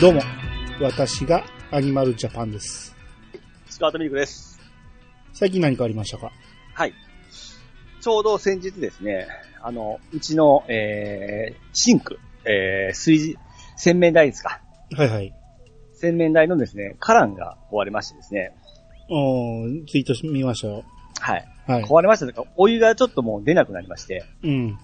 [0.00, 0.22] どうも、
[0.80, 2.96] 私がアニマルジャパンです。
[3.66, 4.58] スカートミルクです。
[5.34, 6.32] 最近何かありましたか？
[6.72, 6.94] はい。
[8.00, 9.28] ちょうど先日ですね、
[9.60, 13.36] あの、うちの、えー、シンク、えー、水、
[13.76, 14.62] 洗面台ですか。
[14.96, 15.34] はいはい。
[15.92, 18.54] 洗面台のですね、カランが壊れましてですね。
[19.10, 20.82] おーツイートし見ましたよ。
[21.20, 21.46] はい。
[21.66, 21.84] はい。
[21.84, 24.78] 壊れましたというか、お湯がちょっともう出なくなりまして、うん。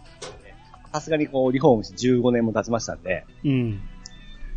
[0.93, 3.81] さすがにこう、リフォームして15年も経ちましたんで、うん。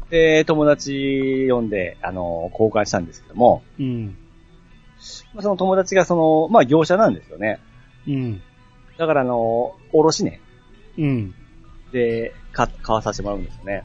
[0.10, 4.18] で、友達呼んで、あの、交換したんですけども、うん。
[5.34, 7.60] まあその友達がその、まあ業者なんですよね。
[8.08, 8.42] うん。
[8.98, 10.42] だからあの、おろしね、
[10.98, 11.34] うん。
[11.92, 13.84] で、か、買わさせてもらうんですよね。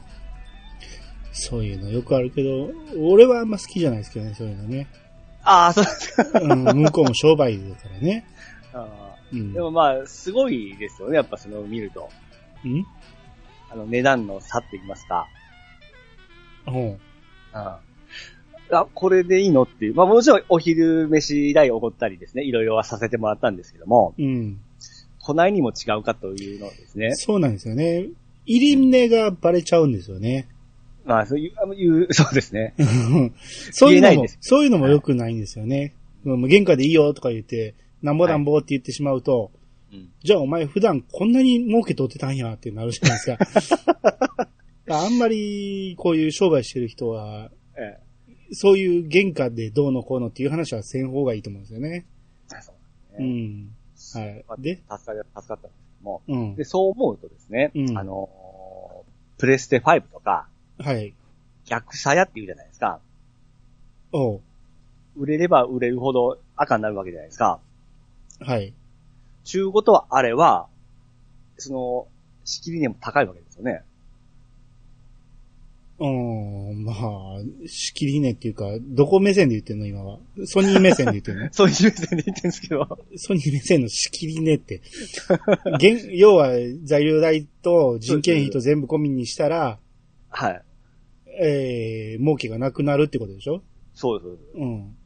[1.33, 4.89] そういうのよくあるけど、俺はあんま好きじゃないですけどね、そういうのね。
[5.43, 6.41] ああ、そうですか。
[6.41, 8.25] うん、向こうも商売だからね。
[8.73, 9.39] あうん。
[9.39, 12.09] ーでもまあ、すごいですよね、やっぱその見ると。
[12.65, 12.87] うん？
[13.71, 15.29] あの、値段の差って言いますか。
[16.67, 16.99] ほうん。
[17.57, 17.81] あ、
[18.95, 19.63] これでいいの？
[19.63, 19.95] っていう。
[19.95, 24.23] まあもちろんお昼飯代おごったりですね、いろいろはさせてもらったんですけども、う。
[24.23, 24.61] うん。
[25.21, 27.15] こないにも違うかというのですね。
[27.15, 28.09] そうなんですよね。
[28.47, 30.49] 入り値がバレちゃうんですよね。
[31.05, 32.75] まあ、そういう、あのいうそうですね。
[33.73, 35.95] そういうのも言えないです、そういうのも良くないんですよね。
[36.25, 39.51] もう原価でいいよとか言って、なんぼなんぼって言ってしまうと、
[39.93, 40.09] うん。
[40.23, 44.49] じゃあお前普段こんなに儲け取ってたんやってなるじゃないですか。
[44.89, 47.99] あんまりこういう商売してる人は、え
[48.53, 52.07] そういう原価でどうのこうのっていう話はせん方がいいと思うんですよね。
[52.55, 52.61] え。
[52.61, 52.75] そう
[53.15, 54.27] うですね。
[54.31, 54.45] ん。
[54.53, 54.63] はい。
[54.63, 56.23] で、助かり、助かったんですけども。
[56.29, 56.65] うんで、。
[56.65, 58.45] そう思うとですね、うんあのー
[59.37, 60.47] プレステ5とか、
[60.79, 61.15] はい。
[61.67, 63.01] 逆車屋って言うじゃないですか。
[64.13, 64.41] おう。
[65.17, 67.61] 売れれば売れるほど赤になるわけじゃないですか。
[68.41, 68.73] はい。
[69.45, 70.69] ちゅうことはあれは、
[71.59, 72.07] その、
[72.45, 73.83] 仕切り値も高いわけですよね。
[76.07, 76.97] うん、まあ、
[77.67, 80.19] 仕切りねっていうか、どこ目線で言ってんの今は？
[80.45, 81.49] ソニー目線で言ってんの？
[81.53, 82.99] そういう目線で言ってるんですけど。
[83.17, 84.83] ソニー目線の仕切りねって。
[85.79, 86.51] 現 要は
[86.83, 89.79] 材料代と人件費と全部込みにしたら、
[90.29, 90.63] はい。
[91.41, 93.63] えー、儲けがなくなるってことでしょ？
[93.95, 94.49] そうですそうです。
[94.57, 94.97] うん。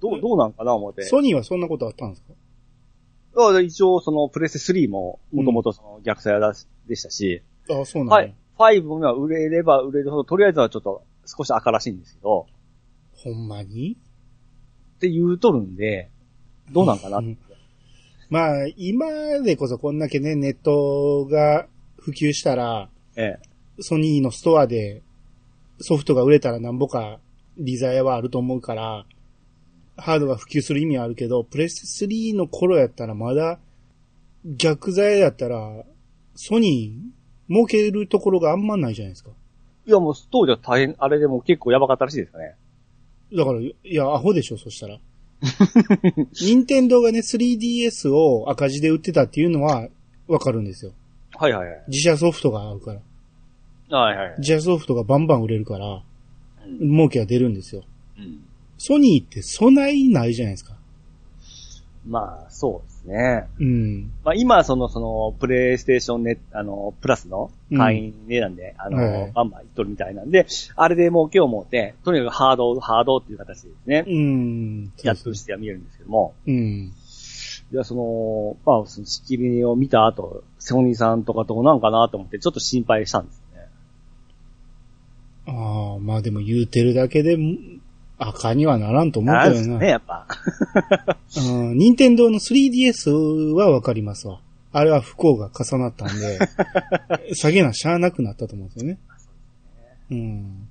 [0.00, 1.02] どう、どうなんかな思って。
[1.02, 2.32] ソニーはそんなことあったんですか？
[3.60, 8.34] 一応そのプレステ3も、もともとその逆さ屋だしでしたし、ああ、そうなんだ、はい。
[8.58, 12.46] 5は売れれば売れるほど、とりあえずはちょっと少し赤らしいんですけど、
[13.12, 13.96] ほんまに？
[14.96, 16.10] って言うとるんで、
[16.72, 17.20] どうなんかな
[18.30, 19.06] まあ、今
[19.42, 21.66] でこそこんだけね、ネットが
[21.98, 23.82] 普及したら、ええ。
[23.82, 25.02] ソニーのストアで
[25.80, 27.18] ソフトが売れたらなんぼか
[27.58, 29.04] 利ザヤはあると思うから、
[29.96, 33.58] ハードが普及する意味はあるけど、プレステ3の頃やったらまだ
[34.44, 35.84] 逆ザヤやったら、
[36.34, 37.13] ソニー
[37.48, 39.30] 儲けるところがあんまないじゃないですか。
[39.86, 42.56] いやもう当時は大変、あれでも結構やばかったらしいですかね。
[43.36, 44.98] だから、いや、アホでしょ、そしたら。
[46.40, 49.88] 任天堂がね、3DS を赤字で売ってたっていうのは
[50.26, 50.92] わかるんですよ。
[51.36, 51.84] はいはいはい。
[51.88, 52.94] 自社ソフトが合うか
[53.90, 53.98] ら。
[53.98, 54.38] はいはいはい。
[54.38, 56.04] 自社ソフトがバンバン売れるから、うん
[56.80, 57.82] 儲けが出るんですよ。
[58.18, 58.40] うん
[58.78, 60.76] ソニーって備えないじゃないですか。
[62.06, 63.46] まあ、そうですね。
[63.60, 64.12] うん。
[64.24, 74.92] まあ今、その、その、プレイステーションネあの、プラスの会員値段で、あの、はいバンバンいっとるみたいなんで、あれで儲けを持って、とにかくハード、ハードっていう形でですね、うん。
[75.02, 76.92] やっとしては見えるんですけども、うん。
[77.72, 83.68] いや、その、まあ、その仕切りを見た後、セオニーさんとかどうなんかなと思って、ちょっと心配したんですよね。
[85.46, 87.36] ああ、まあでも言うてるだけで、
[88.18, 89.50] 赤にはならんと思うけどな。
[89.50, 90.26] ですね、やっぱ。
[91.50, 91.78] うん。
[91.78, 94.40] 任天堂の 3DS はわかりますわ。
[94.72, 96.38] あれは不幸が重なったんで、
[97.34, 98.98] 下げなしゃあなくなったと思うんですよね。
[100.10, 100.68] うん。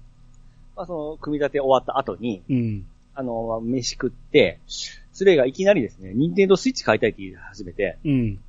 [0.76, 2.86] まあ、その、組み立て終わった後に、うん。
[3.16, 8.40] あの、まあ飯食って、スレイがいきなりですね、任天堂スイッチ買いたいって言い始めて、うん。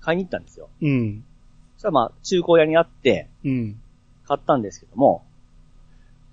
[0.00, 0.68] 買いに行ったんですよ。
[0.82, 1.24] うん。
[1.76, 3.80] そしたらまあ、中古屋にあって、うん。
[4.26, 5.24] 買ったんですけども、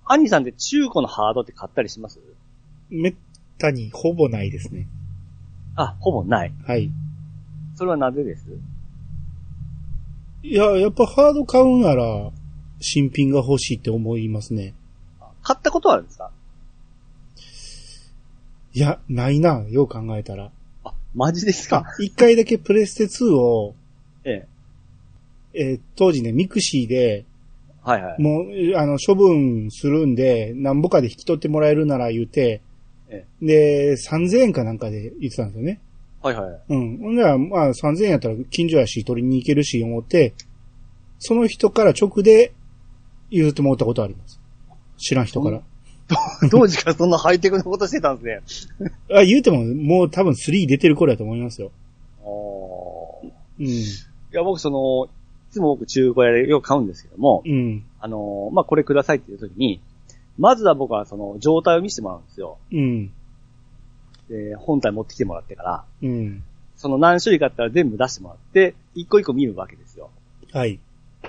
[0.09, 2.19] アニさんって中古のハードって買ったりします？
[2.89, 3.15] めっ
[3.57, 4.87] たにほぼないですね。
[5.75, 6.53] あ、ほぼない。
[6.65, 6.89] はい。
[7.75, 8.43] それはなぜです？
[10.43, 12.31] いや、やっぱハード買うなら、
[12.79, 14.73] 新品が欲しいって思いますね。
[15.43, 16.31] 買ったことはあるんですか？
[18.73, 20.51] いや、ないな、よう考えたら。
[20.83, 21.83] あ、マジですか？
[21.99, 23.75] 一回だけプレステ2を、
[24.23, 24.47] ええ。
[25.53, 27.25] えー当時ね、 mixi で、
[27.87, 28.21] はいはい。
[28.21, 32.61] もう、あの、処分するんで、なんぼかで引き取ってもらえるなら言うて、
[33.09, 35.79] えで、3000円かなんかで言ってたんですよね。
[36.21, 36.59] はいはい。
[36.67, 36.97] うん。
[36.97, 40.33] ほんなら、まあ、3000円やったら近所やし、取りに行けるし、思って、
[41.19, 42.51] その人から直で
[43.29, 44.41] 譲ってもらったことあります。
[44.97, 45.61] 知らん人から。
[46.51, 48.91] 当時からそんなハイテクなことしてたんですね。
[49.15, 51.71] あ、言うても、もう多分3出てる頃やと思いますよ。
[52.21, 53.65] おーうん。
[53.67, 53.73] い
[54.31, 55.09] や、僕その、い
[55.57, 57.83] つも僕中古屋でよく買うんですけども、うん。
[57.99, 59.81] あのーまあ、これくださいっていう時に、
[60.37, 62.57] まずは僕はその状態を見せてもらうんですよ。
[62.71, 63.11] うん。
[64.29, 66.43] で、本体持ってきてもらってから、うん。
[66.75, 70.11] その何種類かあったら全部出してもらって、一個一個見るわけですよ。
[70.53, 70.79] はい。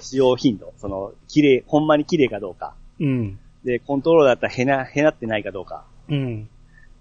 [0.01, 2.75] 使用頻度、その、綺麗、ほんまに綺麗かどうか。
[3.01, 3.39] うん。
[3.65, 5.85] で、コントローラーだったらへな、へなってないかどうか。
[6.09, 6.49] うん。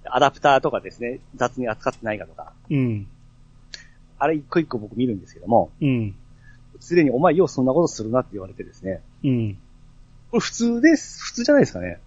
[0.05, 2.53] アダプターとかですね、雑に扱ってないかとか。
[2.69, 3.07] うん。
[4.19, 6.15] あれ一個一個僕見るんですけども、うん。
[6.79, 9.01] すでにお前ようそんなことするなって言われてですね。
[9.23, 9.57] うん。
[10.31, 11.99] これ普通です、普通じゃないですかね。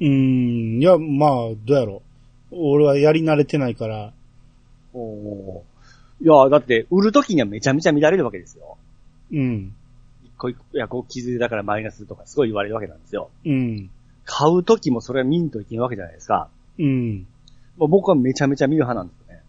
[0.00, 0.80] うん。
[0.80, 2.02] いや、まあ、どうやろ
[2.50, 2.56] う。
[2.56, 4.12] 俺はやり慣れてないから。
[4.94, 8.76] おーいや、だって、売るときにはめちゃめちゃ乱れるわけですよ。
[9.32, 9.74] うん。
[10.24, 13.30] 一個一個、いや、こう傷だからマイナスとかすごい言われるわけなんですよ。
[13.44, 13.90] うん。
[14.24, 16.48] 買うときもそれは見んといけんわけじゃないですか。
[16.78, 17.26] うん。
[17.76, 19.42] もう僕はめちゃめちゃ見る派なんですよね。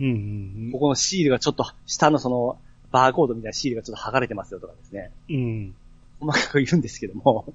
[0.00, 0.72] うん。
[0.72, 2.58] ここのシールがちょっと、下のその、
[2.92, 5.10] バーコードみたいなシールがちょっと剥がれてますよとかですね。
[5.30, 5.74] うん。
[6.20, 7.52] 細かく言うんですけども、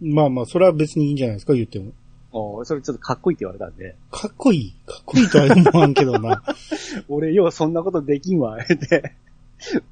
[0.00, 1.92] まあまあ、それは別にいいんじゃないですか、言っても。
[2.32, 4.74] もうそれちょっとかっこいいって言われたんで、かっこいい。
[4.86, 6.42] かっこいいとは思わんけどな。
[7.10, 9.14] 俺ようそんなことできんわ、言って。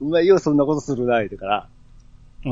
[0.00, 1.56] お前ようそんなことするな、言うてから。
[1.56, 1.68] あ
[2.46, 2.48] あ。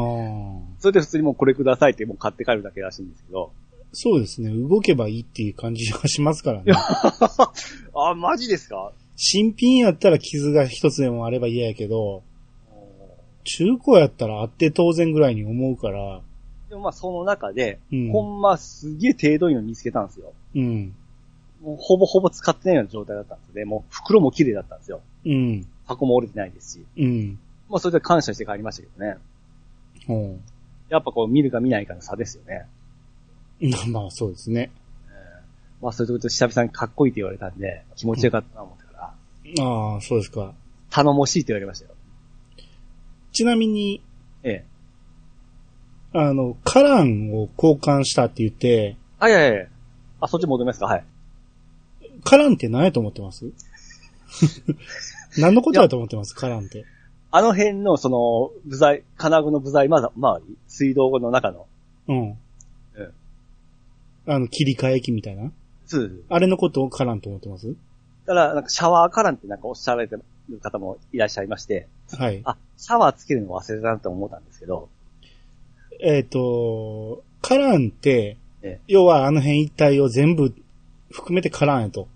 [0.80, 3.52] それで普通にもうこれくださいってもう買って帰るだけらしいんですけど。
[3.92, 4.50] そうですね。
[4.50, 6.72] 動けばいいっていう感じがしますからね。
[7.94, 8.92] あ、マジですか？
[9.16, 12.22] 新品やったら傷が一つでもあれば嫌やけど、
[13.44, 16.20] 中古やったらあって当然ぐらいに思うから、
[16.68, 20.32] でもまあその中で、うんほんますげえ程度いいの見つけたんですよ。
[20.54, 20.94] うん。
[21.62, 23.64] もうほぼほぼ使ってないような状態だったんですね。
[23.64, 25.00] もう袋も綺麗だったんですよ。
[25.24, 25.66] うん。
[25.86, 26.86] 箱も折れてないですし。
[26.98, 27.38] うん。
[27.68, 29.16] まあそれで感謝して帰りましたけどね。
[30.06, 30.40] ほう
[30.88, 32.66] やっぱこう見るか見ないかの差ですよね。
[33.70, 34.70] まあまあ、そうですね。
[35.80, 38.85] まあそういうこと久々にかっこいいって言われたんで、気持ちよかったな思ったから、
[39.60, 40.54] ああ、そうですか。
[40.90, 41.92] 頼もしいって言われましたよ。
[43.32, 44.02] ちなみに、
[44.42, 44.64] え
[46.12, 46.18] え。
[46.18, 49.66] あの、カランを交換したって言って、あ、いやいやいや
[50.20, 50.86] あ、そっち戻りますか？
[50.86, 51.04] はい。
[52.24, 53.50] カランって何やと思ってます？
[55.38, 56.34] 何のことだと思ってます？
[56.34, 56.84] カランって。
[57.30, 61.66] あの辺のその、部材、金具の部材まだ、周り水道の中の。
[62.08, 62.38] うん。
[62.96, 63.10] え
[64.26, 65.52] あの、切り替え機みたいな？
[65.86, 66.22] そうです。
[66.30, 67.74] あれのことをカランと思ってます？
[68.26, 71.88] ただ、なんかシャワーカランってなんかおっしゃられてる方もいらっしゃいまして、
[72.18, 72.42] はい。
[72.44, 74.88] あ、シャワーつけるの忘れたなって思ったんですけど、
[76.00, 80.52] えっ、と、カランって、ええ要はあの辺一帯を全部
[81.10, 82.08] 含めてカランやと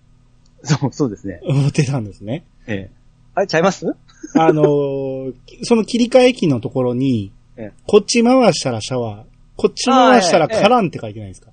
[0.64, 1.40] そう、そうですね。
[1.44, 2.44] 思ってたんですね。
[2.66, 3.00] ええ。
[3.34, 3.86] あれちゃいます？
[4.34, 9.24] あのーその切り替え機のところに、ええこっち回したらシャワー、
[9.56, 11.50] こっち回したらカランって書いてないですか、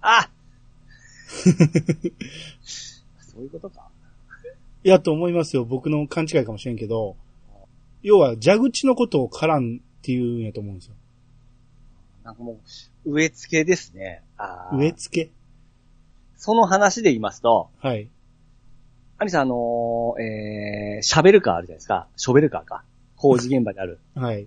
[0.00, 0.30] あ
[3.36, 3.88] そういうことか。
[4.84, 5.64] いやと思いますよ。
[5.64, 7.16] 僕の勘違いかもしれんけど、
[8.02, 10.94] 要は蛇口のことをカランって言うんやと思うんですよ。
[12.24, 12.60] なんかも
[13.04, 14.22] う、植え付けですね。
[14.38, 15.30] あー植え付け
[16.36, 18.08] その話で言いますと、はい。
[19.18, 22.08] アニさん、あのー、えー、シャベルカーあるじゃないですか。
[22.16, 22.84] ショベルカーか。
[23.16, 23.98] 工事現場にある。
[24.14, 24.46] はい。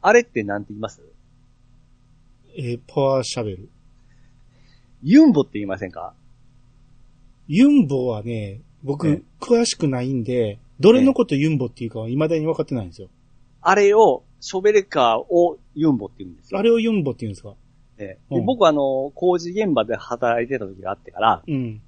[0.00, 1.02] あれってなんて言います？
[2.56, 3.68] えーパワーシャベル。
[5.02, 6.14] ユンボって言いませんか？
[7.48, 13.08] ユンボはね、僕、え詳しくないんで、どれのことユンボっていうかは未だに分かってないんですよ。
[13.60, 16.58] あれを、ショベルカーをユンボって言うんですよ。
[16.58, 17.54] あれをユンボって言うんですか？
[17.98, 21.80] ええうんで僕はあの、工事現場で働いてた時があってから、うん。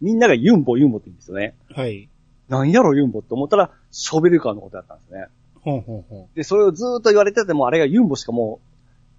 [0.00, 1.54] みんながユンボユンボって言うんですよね。
[1.70, 2.08] はい。
[2.48, 5.26] なんやろユンボって思ったら、ショベルカーのことだったんですね。
[5.60, 8.60] ほんほんほで、それをずーっと言われてても、あれがユンボしかも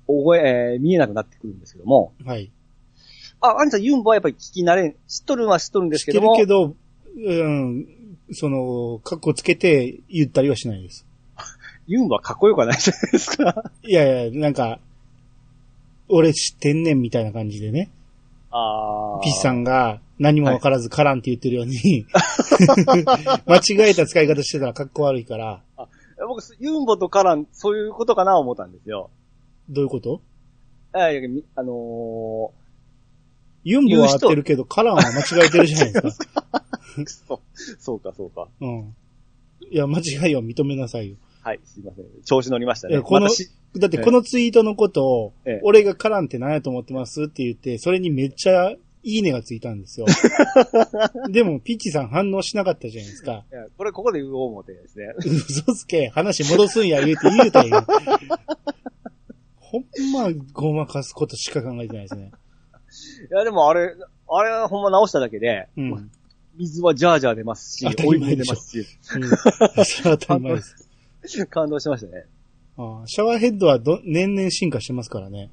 [0.07, 2.27] う、覚え、えー見えなくなってくるんですけども、ん。
[2.27, 2.51] はい。
[3.45, 6.75] あ、アンちゃんユンボはやっぱり聞き慣れん、知っとるのは知っとるんで知ってすけども、るけど、
[7.17, 7.87] うん、
[8.31, 11.05] その、カッコつけて言ったりはしないです。
[11.87, 13.71] ユンボはかっこよくはないじゃないですか。
[13.83, 14.79] いやいや、なんか、
[16.07, 17.89] 俺知ってんねんみたいな感じでね。
[18.51, 22.05] あーピッチさんが何もわからずカランって言ってるように、
[23.45, 25.61] 間違えた使い方してたら格好悪いから、
[26.27, 29.09] 僕、ユンボとカラン、そういうことかな思ったんですよ。
[29.69, 30.21] どういうこと？
[30.93, 32.53] あいやみあの
[33.65, 36.63] ユンボは合ってるけど、カランは間違えてるじゃないですか。
[36.97, 37.41] ー、くそ
[37.79, 38.47] そうか、そうか。
[38.61, 38.95] うん。
[39.69, 41.17] いや、間違いは認めなさいよ。
[41.41, 42.05] はい、すいません。
[42.23, 43.01] 調子乗りましたね。
[43.01, 50.05] この私だってこのツイートのことを、ええ俺がカランって何やと思ってますって言って、それにめっちゃいいねがついたんですよ。
[51.29, 53.45] でも、ピッチさん反応しなかったじゃないですか。
[53.51, 55.13] いやこれここで言おう思ってですね。
[55.17, 57.85] 嘘つけ、話戻すんや言うて言うたんよ。
[59.59, 62.31] ほんまごまかすことしか考えてないですね。
[63.29, 63.95] いや、でもあれ、
[64.27, 66.11] あれはほんま直しただけで、うん。
[66.57, 69.85] 水はジャージャー出ますし当た、りオイル前でしょ出ますし、うん。
[69.85, 71.45] それは当たり前です。
[71.49, 72.25] 感動しましたね。
[72.77, 75.49] ああシャワーヘッドはど年々進化してますからね。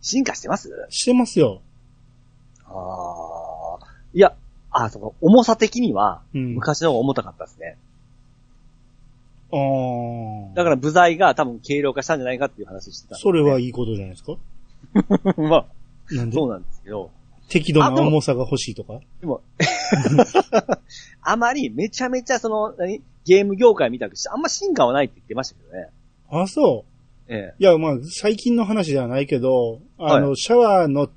[0.00, 0.70] 進化してます？
[0.90, 1.60] してますよ。
[2.66, 3.86] ああ。
[4.12, 4.34] いや、
[4.70, 6.54] あ、そこ、重さ的には、うん。
[6.54, 7.76] 昔の方が重たかったですね。
[9.52, 9.56] あ
[10.52, 10.54] あ。
[10.54, 13.22] だから部材が多分軽量化したんじゃないかっていう話してたんで。
[13.22, 14.36] それはいいことじゃないですか？
[15.40, 15.66] まあ、
[16.16, 16.36] なんで？
[16.36, 17.10] そうなんですけど、
[17.48, 19.00] 適度な重さが欲しいとか？
[19.20, 19.42] でも、
[21.22, 23.02] あまりめちゃめちゃその、何？
[23.24, 25.88] ゲーム業界見たくして、あんま進化はないって言ってましたけどね。
[26.30, 27.32] あ、そう？
[27.32, 27.54] ええ。
[27.58, 31.08] いや、まあ、最近の話ではないけど、あの、はシャワーの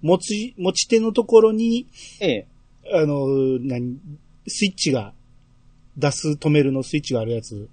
[0.00, 1.88] 持ち、持ち手のところに、
[2.20, 2.46] ええ。
[2.94, 3.26] あの、
[3.60, 3.98] 何、
[4.46, 5.12] スイッチが、
[5.96, 7.68] 出す、止めるのスイッチがあるやつ、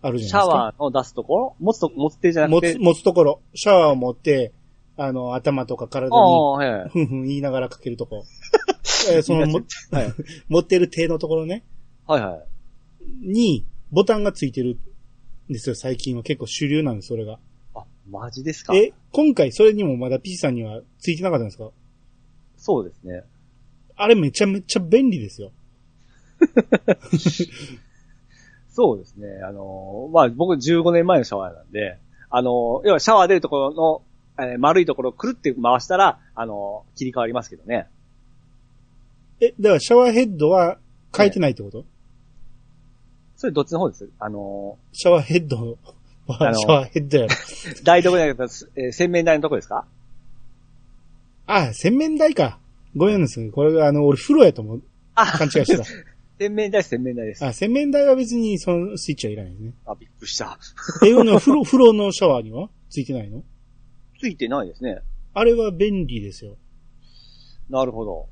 [0.00, 0.56] あるじシャゃないですか。
[0.56, 1.56] ワーの出すところ？
[1.60, 2.78] 持つと、持つ手じゃな持つ、くて。
[2.78, 4.52] 持つところ、シャワーを持って、
[4.96, 6.90] あの、頭とか体に。
[6.90, 8.24] ふんふん言いながらかけるとこ。
[9.12, 9.60] えーそのも、
[9.90, 10.14] はい。
[10.48, 11.64] 持ってる手のところね、
[12.06, 12.42] はいは
[13.24, 13.28] い。
[13.28, 14.78] に、ボタンがついてる
[15.48, 16.22] んですよ、最近は。
[16.22, 17.38] 結構主流なんです、それが。
[17.74, 18.74] あ、マジですか？
[18.76, 21.70] え、今回それにもまだ P さんにはついてなかったんですか？
[22.56, 23.22] そうですね。
[23.96, 25.52] あれめちゃめちゃ便利ですよ。
[28.70, 29.26] そうですね。
[29.42, 31.98] あのーまあ、僕15年前のシャワーなんで、
[32.28, 34.02] あのー要はシャワー出るところの、
[34.38, 37.86] えー丸いところをくるって回したら、あのー切り替わりますけどね。
[39.40, 40.78] え、だからシャワーヘッドは
[41.16, 41.84] 変えてないってこと、
[43.36, 44.08] それどっちの方です？
[44.18, 45.76] あのシャワーヘッド
[46.26, 47.28] は、シャワーヘッドやろ。
[47.34, 49.86] ー 台所じゃなくて、えー洗面台のとこですか？
[51.46, 52.58] あ、洗面台か。
[52.96, 53.50] ごめんなさい。
[53.50, 54.82] これがあの、俺風呂やと思う。
[55.14, 55.82] あ、勘違いして
[56.38, 57.40] 洗面台洗面台です。
[57.40, 57.48] た。
[57.48, 59.72] あ、洗面台は別にそのスイッチはいらないね。
[59.86, 60.58] あ、びっくりした。
[61.06, 63.44] え、あの風呂、風呂のシャワーにはついてないの？
[64.18, 65.00] ついてないですね。
[65.34, 66.56] あれは便利ですよ。
[67.68, 68.28] なるほど。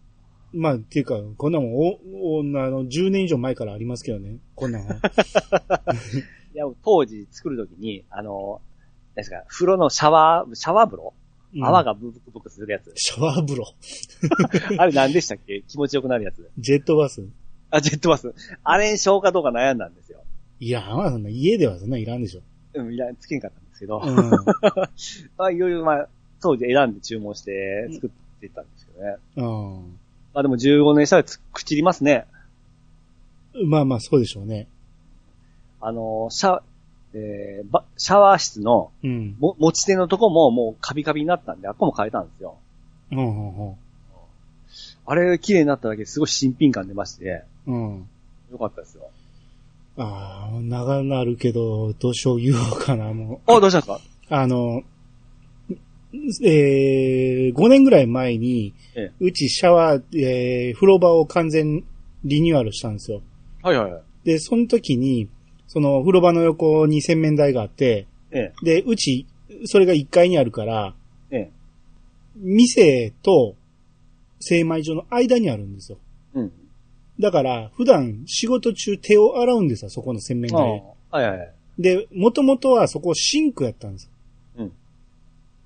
[0.52, 4.38] まあ、っていうか、こんなもん、お、お、あの、10年以上前からありますけどね。
[4.54, 4.94] こんなんは。
[6.54, 8.60] いや、当時作るときに、あの
[9.16, 12.92] ですか、風呂のシャワー、シャワー風呂、うん泡がブクブクするやつ。
[12.96, 13.74] シャワー風呂。
[14.76, 15.62] あれ何でしたっけ？
[15.68, 16.50] 気持ちよくなるやつ。
[16.58, 17.24] ジェットバス。
[17.70, 18.34] あ、ジェットバス。
[18.64, 20.24] あれにしようかどうか悩んだんですよ。
[20.58, 22.42] いや、まあ、そんな家ではそんないらんでしょ。
[22.74, 24.00] うん、いらつけんかったんですけど。
[24.04, 24.30] うん。
[25.36, 26.08] まあ、いろいろ、まあ、
[26.40, 29.16] 当時選んで注文して作ってたんですけどね。
[29.36, 29.98] うん。
[30.34, 32.26] まあでも15年したらつ朽ちりますね。
[33.66, 34.66] まあまあ、そうでしょうね。
[35.80, 36.60] あの、シャ、
[37.14, 39.36] えー、ばシャワー室のうん。
[39.38, 42.56] も持ち手のとこももうカビカビになったんで、あっこも変えたんですよ。
[43.12, 43.76] うん、うん、
[45.06, 47.94] あれ綺麗になっただけですごい新品感出まして、うん。
[47.94, 48.08] うん。
[48.50, 49.08] よかったですよ。
[49.96, 53.94] ああ、長なるけど、どうしよう言おうかな、もあ、どうしたんですか？
[53.96, 54.00] う。
[54.34, 54.82] あの、
[56.44, 61.84] えー、5年ぐらい前に、えうちシャワー、えー、風呂場を完全
[62.24, 63.20] リニューアルしたんですよ。
[63.62, 64.02] はいはいはい。
[64.24, 65.28] で、その時に、
[65.66, 69.26] その風呂場の横に洗面台があって、ええ、で、うち、
[69.66, 70.94] それが1階にあるから、
[71.30, 71.50] ええ、
[72.36, 73.54] 店と
[74.40, 75.98] 精米所の間にあるんですよ。
[77.18, 77.22] うん。
[77.22, 80.60] だから、普段仕事中手を洗うんですよ、そこの洗面台。
[81.10, 81.54] はいはいはい。
[81.78, 84.10] で、もともとはそこシンクやったんですよ。
[84.58, 84.72] うん。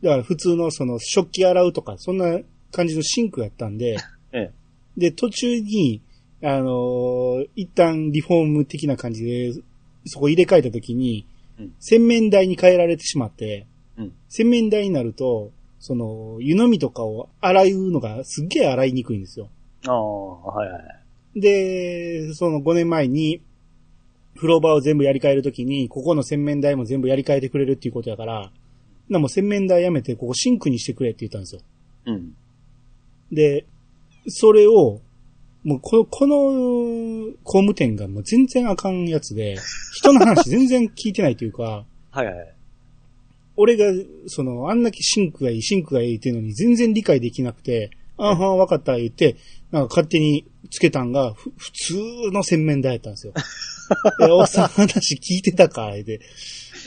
[0.02, 2.38] だから普通のその食器洗うとか、そんな
[2.72, 3.96] 感じのシンクやったんで、
[4.32, 4.52] ええ、
[4.96, 6.00] で、途中に、
[6.42, 9.52] あのー一旦リフォーム的な感じで、
[10.06, 11.26] そこ入れ替えた時に、
[11.58, 13.66] うん洗面台に変えられてしまって、
[13.98, 15.50] うん洗面台になると、
[15.80, 19.48] その、湯飲みとかを洗うのがすっげえ洗いにくいんですよ。
[19.86, 20.82] ああ、はいはい。
[21.40, 23.42] で、その5年前に、
[24.36, 28.52] 風呂場を全部やり替えるときに、ここの洗面台も全部やり替えてくれるっていうことやから、
[29.08, 31.62] なもう洗面台やめて、ここシンクにしてくれって言ったんですよ。
[32.06, 32.34] うん。
[33.32, 33.66] で、
[34.28, 35.00] それを、
[35.64, 39.56] もうこの、この工務店がもう全然あかんやつで、
[39.94, 42.54] 人の話全然聞いてないというか、 はいはい。
[43.56, 43.86] 俺が、
[44.26, 49.36] その、あんだけシンクがいい、シンクがいいっていうのに全然理解できなくて、あはん、わかった、言って、
[49.70, 51.94] なんか勝手につけたんが、ふ普通
[52.32, 53.32] の洗面台やったんですよ。
[54.18, 56.20] で、おっさん話聞いてたか、言って。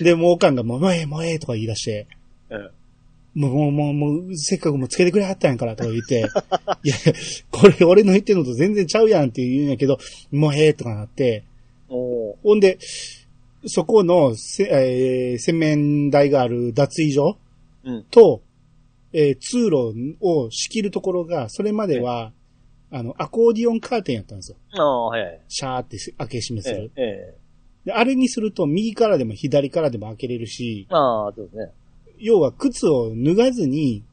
[0.01, 2.07] で、もうおかんがもう、ええ、もうええとか言い出して、
[2.49, 2.71] うん。
[3.33, 6.25] もう、もう、もう、もう、せっかくもうつけてくれはったんやからとか言って、
[6.83, 6.95] いや、
[7.49, 9.99] これ俺の言ってるのと全然ちゃうやんって言うんやけど、
[10.31, 11.43] もうええとかなって、
[11.87, 12.77] おーほんで、
[13.65, 17.37] そこのせ、えー洗面台がある脱衣所
[17.83, 18.03] うん。
[18.11, 18.41] と、
[19.13, 22.31] えー通路を仕切るところが、それまでは、
[22.91, 24.57] あの、アコーディオンカーテンやったんですよ。
[24.73, 25.41] ああ、はいはい。
[25.47, 26.91] シャーって開け閉めすえる。
[26.95, 27.37] え、え
[27.85, 31.71] で、あれにすると右からでも左からでも開けれるし、ああ、そうですね。
[32.19, 34.03] 要は靴を脱がずに、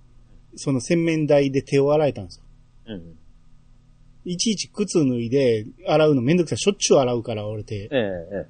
[0.57, 2.43] その洗面台で手を洗えたんですよ。
[2.87, 3.15] うん。
[4.25, 6.59] いちいち靴脱いで洗うのめんどくさい。
[6.59, 7.89] しょっちゅう洗うから、俺て。
[7.93, 7.99] ええ、
[8.45, 8.47] え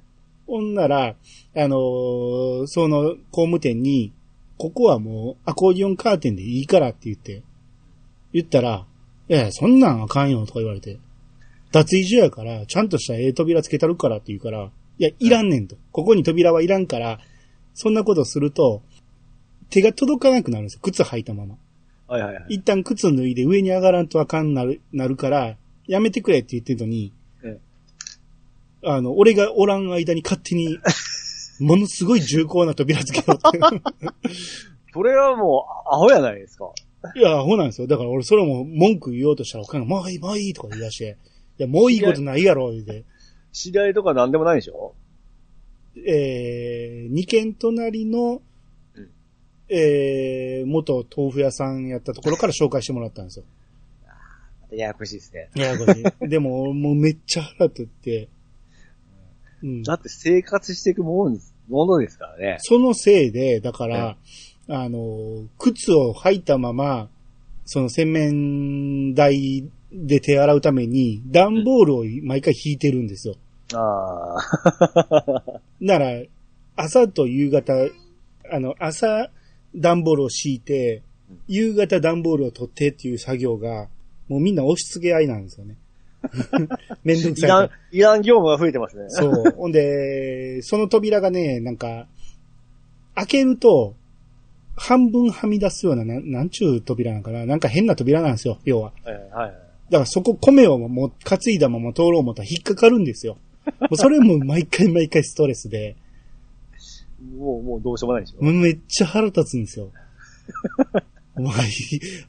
[0.47, 1.15] ほんなら、
[1.55, 4.13] あのーその工務店に、
[4.59, 7.43] ここはもうアコーディオンカーテンでいいからって言って、
[8.33, 8.85] 言ったら、
[9.29, 10.99] いやいや、そんなんあかんよとか言われて、
[11.71, 15.77] 脱衣所やから、ちゃんとしたええ扉つけたるからって言うから、いや、いらんねんと。
[15.93, 17.19] ここに扉はいらんから、
[17.73, 18.83] そんなことすると、
[19.69, 20.81] 手が届かなくなるんですよ。
[20.83, 21.55] 靴履いたまま。
[22.09, 22.11] え。
[22.11, 22.45] はいはいはい。
[22.49, 25.55] 一旦靴脱いで上に上がらんとあかんなる、なるから、
[25.87, 27.13] やめてくれって言ってるのに、
[27.45, 27.59] え
[28.83, 30.77] あの、俺がおらん間に勝手に、
[31.59, 33.59] ものすごい重厚な扉つけようって。
[34.93, 36.71] それはもう、アホやないですか。
[37.15, 37.87] いや、アホなんですよ。
[37.87, 41.17] だから俺それも文句言おうとしたら、おかんが、もういい、もういいとか言い出して、
[41.59, 43.05] いや、もういいことないやろ、言うて。
[43.51, 44.93] 知り合いとかなんでもないでしょ
[45.95, 48.41] えー、二軒隣の
[48.93, 49.09] うん、
[49.69, 53.45] えー、元豆腐屋さんやったところから紹介してもらったんですよ。
[54.71, 55.49] ややこしいですね。
[55.55, 55.85] いや、こ
[56.21, 58.29] れでも、もうめっちゃ腹立って、
[59.63, 59.83] うん。
[59.83, 62.57] だって生活していくものですものですからね。
[62.59, 64.17] そのせいで、だから、
[64.67, 67.09] あの、靴を履いたまま、
[67.65, 73.35] その洗面台で手洗うために、段ボールを毎回引いてるんですよ。
[73.73, 75.61] ああ。
[75.79, 76.23] なら、
[76.75, 77.73] 朝と夕方、
[78.51, 79.29] あの、朝、
[79.75, 83.87] 段ボールを敷いてうん、夕方段ボールを取ってっていう作業が、
[84.27, 85.77] もうみんな押し付け合いなんですよね。
[87.03, 89.05] めんどくさいから。、いらん業務が増えてますね。
[89.09, 89.31] そう。
[89.55, 92.07] ほんで、その扉がね、なんか、
[93.15, 93.95] 開けると、
[94.75, 97.45] 半分はみ出すような、なんなんちゅう扉なんかな。
[97.45, 98.93] なんか変な扉なんですよ、要は。
[99.03, 99.53] はいはい。
[99.89, 103.37] だからそこ米をもう担いだまま通ろう思ったら引っかかるんですよ。
[103.79, 105.95] もうそれも毎回毎回ストレスで、
[107.37, 108.43] もう、もうどうしようもないでしょ。
[108.43, 109.91] めっちゃ腹立つんですよ。
[111.39, 111.67] お前、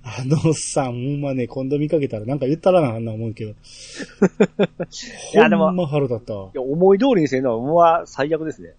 [0.02, 3.50] あのおっさん、ほんまね、今度見かけたらなんか言ったらな、あんな思うけど。
[5.34, 6.56] いやでもほんま腹立ったわい。
[6.56, 8.74] や、思い通りにせるのは、もう最悪ですね。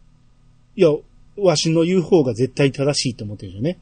[0.76, 0.89] いや、
[1.38, 3.78] わしの言う方が絶対正しいと思ってるよね。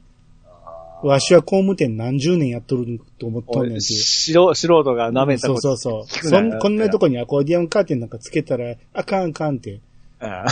[1.02, 3.80] わしは工務店何十年やっとると思っとんねんって。
[3.80, 5.76] 素人素人が舐めたそうこと。
[5.76, 6.18] そうそう。
[6.18, 9.80] 聞くなよそんこんなとこにアコーディオンカーテンなんかつけたら、あかんあかんって。
[10.20, 10.46] あ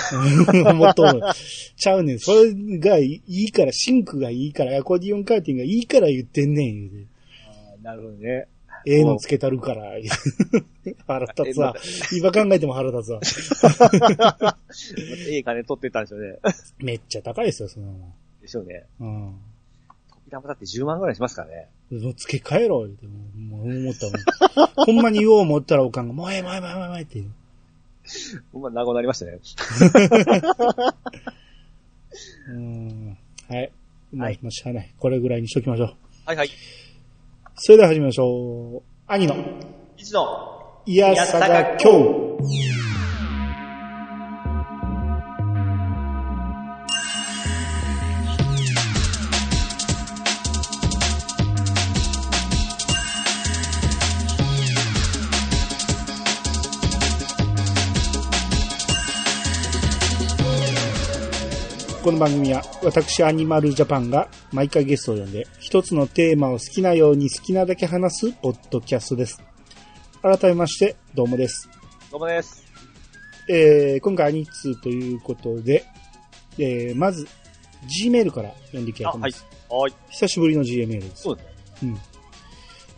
[0.73, 1.21] 思っとる。
[1.77, 2.19] ちゃうねん。
[2.19, 7.07] それがいいから、シンクがいいから、アコーディオンカーテンがいいから言ってんねん、言うて。
[7.83, 8.49] あなるほどね。
[8.87, 9.93] ええのつけたるから。
[11.07, 11.75] 腹立つわ。
[12.13, 13.21] 今考えても腹立つわ。
[15.29, 16.39] ええ金取ってたんでしょうね。
[16.79, 18.85] めっちゃ高いですよ、そんなもでしょうね。
[19.01, 19.05] ん。
[19.05, 19.35] うん。
[20.27, 21.69] 扉もだって10万ぐらいしますからね。
[21.91, 24.69] もう付け替えろ、言うて思ったもん。
[24.87, 27.31] ほんまに言おう思ったらおかんが、もうええ、もうええ、もうええ、もうええって言う。
[28.53, 29.39] ほんま、長くなりましたね。
[32.49, 33.19] うん。
[33.49, 33.73] はい。
[34.13, 34.95] まいまあ、しゃあない。
[34.99, 35.95] これぐらいにしときましょう。
[36.25, 36.51] はいはい。
[37.57, 38.83] それでは始めましょう。
[39.07, 39.37] 兄の、
[39.97, 40.49] 一度。
[40.87, 41.91] いやさが今
[42.41, 42.78] 日。
[62.09, 69.43] この番組は私アニマルジャパンが毎回ゲストを呼んで一つのテーマを好きなように好きなだけ話すポッドキャストです。
[70.23, 71.69] 改めましてどうもです。
[72.11, 72.65] どうもです。
[73.47, 75.85] えー、今回アニツーということで、
[76.57, 77.29] えー、まず
[78.03, 79.47] Gmail から読んでいきたいと思います。
[79.69, 79.95] はい。
[80.09, 81.25] 久しぶりの Gmail です。
[81.25, 81.43] そうで
[81.77, 81.93] すね。
[81.93, 81.99] うん。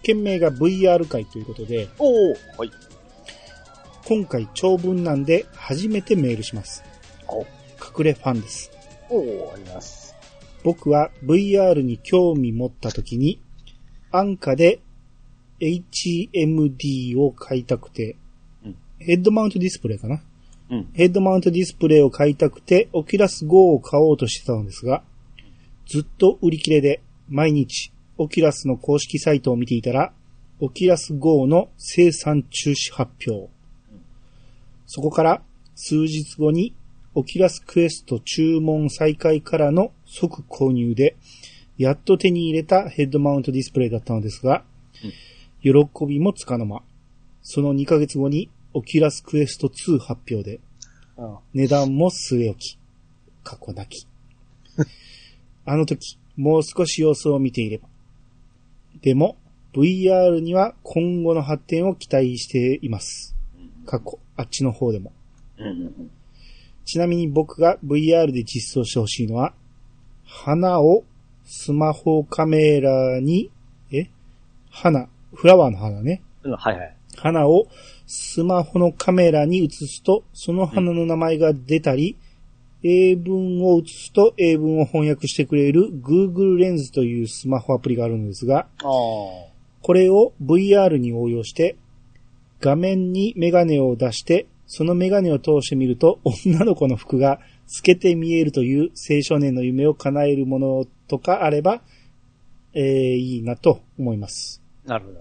[0.04, 2.70] 件名が VR 会ということで、おおはい。
[4.06, 6.84] 今回長文なんで初めてメールします。
[7.26, 8.70] お隠れファンです。
[9.10, 10.14] おおあります。
[10.62, 13.40] 僕は VR に興味持った時に、
[14.10, 14.80] 安価で
[15.60, 18.16] HMD を買いたくて、
[18.64, 20.22] うんヘッドマウントディスプレイかな？
[20.70, 20.90] うん。
[20.92, 25.02] ヘッドマウントディスプレイを買いたくて、オキュラス GO を買おうとしてたのですが、
[25.86, 30.12] ずっと売り切れで、毎日、 Oculus の公式サイトを見ていたら、
[30.60, 33.50] オキュラス GO の生産中止発表。
[34.86, 35.42] そこから、
[35.74, 36.74] 数日後に、
[37.20, 41.16] Oculus Quest 注文再開からの即購入で、
[41.76, 44.64] やっと手に入れたヘッドマウントディスプレイだったのですが、
[45.60, 45.70] 喜
[46.08, 46.82] びもつかの間。
[47.42, 50.60] その2ヶ月後に、 Oculus Quest 2発表で、
[51.18, 51.36] うん。
[51.52, 52.78] 値段も据え置き。
[53.44, 54.06] 過去なき。
[55.66, 57.86] あの時、もう少し様子を見ていれば。
[59.02, 59.36] でも、
[59.74, 63.36] VR には今後の発展を期待しています。
[63.84, 65.12] 過去、あっちの方でも。
[66.90, 69.54] ちなみに僕が VR で実装してほしいのは、
[70.24, 71.04] 花を
[71.44, 73.48] スマホカメラに、
[73.92, 74.08] え？
[74.70, 76.20] 花、フラワーの花ね。
[76.42, 76.96] うん、はいはい。
[77.16, 77.68] 花を
[78.08, 82.16] スマホのカメラに映すと、その花の名前が出たり、
[82.82, 88.66] 英文を映すと英文を翻訳してくれる Google レンズというスマホアプリがあるのですが。
[88.80, 89.52] こ
[89.92, 91.76] れを VR に応用して、
[92.60, 101.82] 画面にメガネを出して、そのメガネを通してみると、女の子の服が透けて見えるという青少年の夢を叶えるものとかあれば、
[102.72, 102.82] えー、
[103.16, 104.62] いいなと思います。
[104.86, 105.18] なるほど。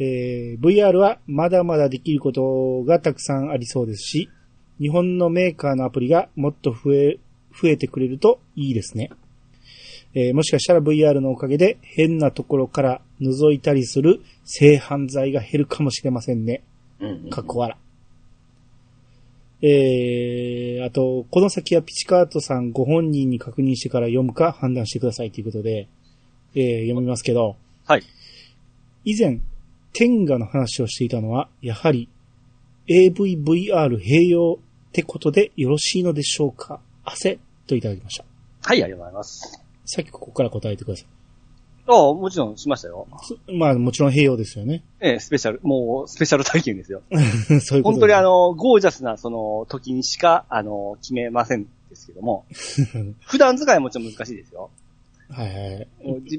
[0.00, 4.28] えー VR はまだまだできることがたくさんありそうですし、
[4.80, 7.18] 日本のメーカーのアプリがもっと増え、
[7.54, 9.10] 増えてくれるといいですね。
[10.14, 16.64] えーもしかしたら VR のおかげで変なところから覗いたりする性犯罪が減るかもしれませんね。
[16.98, 17.30] うん、うん。
[17.30, 17.76] かっこ笑。
[19.60, 25.88] えー、あと、この先はピチカートさんご本人に確認してから読むか判断してくださいということで、
[26.54, 28.02] えー読みますけど、はい。
[29.04, 29.40] 以前、
[29.92, 32.08] 天下の話をしていたのは、やはり
[32.88, 36.80] AVVR 併用ってことでよろしいのでしょうか？
[37.04, 37.38] 汗？
[37.66, 38.24] といただきました。
[38.62, 39.62] はい、ありがとうございます。
[39.84, 41.04] さっきここから答えてくださ
[41.90, 43.08] ああ、もちろんしましたよ。
[43.48, 43.56] い。
[43.56, 44.84] まあもちろん併用ですよね。
[45.00, 47.02] ええ、スペシャル、もう、スペシャル体験ですよ。
[47.10, 52.44] そういうこと本当にあの、の、ゴージャスな、その、時にしか、あの、決めませんですけども、
[53.26, 54.70] 普段使いはもちろん難しいですよ。
[55.30, 55.88] はいはい。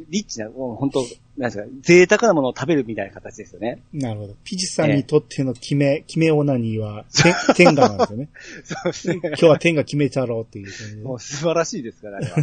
[0.10, 1.06] リッチな、もう本当、
[1.38, 3.82] なんですか、贅沢なものを食べるみたいな形ですよね。
[3.94, 4.36] なるほど。
[4.44, 8.30] ピチさんにとっての決め、決めオナニーは、て天下なんですよね。
[8.64, 9.20] そうですね。
[9.24, 12.36] 今日は天下決めちゃろうっていうもう素晴らしいですから、あれは。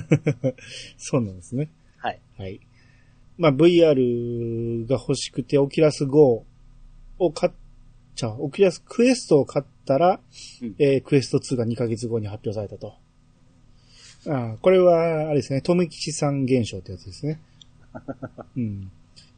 [0.99, 1.69] そうなんですね。
[1.99, 2.21] はい。
[2.39, 2.61] はい。
[3.39, 6.45] まあ、VR が欲しくて、 Oculus Go
[7.19, 7.53] を買っ
[8.15, 8.37] ちゃう。
[8.41, 10.21] Oculus Quest を買ったら、
[10.63, 12.95] うんえークエスト2が2ヶ月後に発表されたと。
[14.29, 17.41] ああこれは、あれですね、富吉さん現象ってやつですね。
[18.57, 18.91] うん。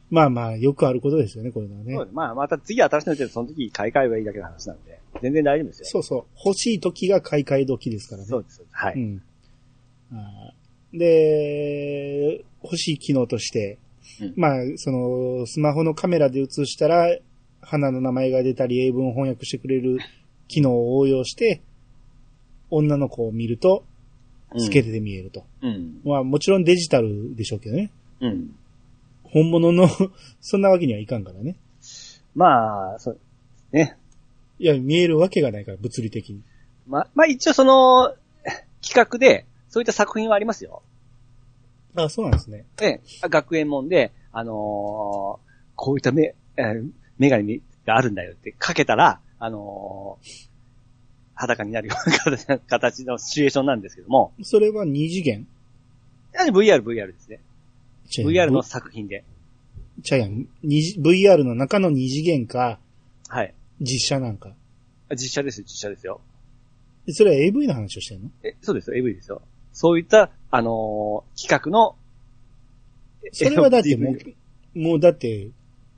[0.09, 5.85] まあまあ、よくあることですよね、これはねまあ、また次新しいの出て、その時買い替えばいいだけの話なんで、全然大丈夫ですよ。
[5.85, 6.23] そうそう。
[6.45, 8.27] 欲しい時が買い替え時ですからね。
[8.27, 8.63] そうです。
[8.71, 8.93] はい。
[8.95, 9.21] うん。
[10.13, 10.59] あー
[10.97, 13.77] で、欲しい機能として、
[14.21, 17.17] うんまあ、その、スマホのカメラで映したら、
[17.61, 19.99] 花の名前が出たり、英文を翻訳してくれる
[20.47, 21.61] 機能を応用して、
[22.69, 23.83] 女の子を見ると、
[24.57, 25.45] 透けてて見えると。
[25.61, 26.01] うん。
[26.03, 27.91] まあ、もちろんデジタルでしょうけどね。
[28.21, 28.55] うん。
[29.23, 29.87] 本物の、
[30.41, 31.55] そんなわけにはいかんからね。
[32.35, 33.19] まあ、そう、
[33.71, 33.97] ね。
[34.59, 36.41] いや、見えるわけがないから、物理的に。
[36.87, 38.15] まあ、まあ一応その、
[38.81, 40.81] 企画で、そういった作品はありますよ。
[41.95, 42.65] あ、そうなんですね。
[42.81, 50.49] ええ、学園もんで、あのーこういった目、えーメガネがあるんだよってかけたら、あのー
[51.35, 55.47] 裸になるような形形のシチュエーションなんですけども、それは二次元
[56.33, 57.39] ？VR、VR ですね。
[58.25, 59.23] VR の作品で。
[60.03, 60.47] ちゃうやん。
[60.63, 62.79] VR の中の二次元か、
[63.29, 63.53] はい。
[63.79, 64.53] 実写なんか。
[65.11, 66.19] 実写ですよ、実写ですよ。
[67.11, 68.29] それは AV の話をしてんの？
[68.43, 69.41] え、そうですよ、AV ですよ。
[69.73, 71.95] そういった、あのー企画の、
[73.23, 74.11] えそれはだっても
[74.75, 75.49] う、もうだって、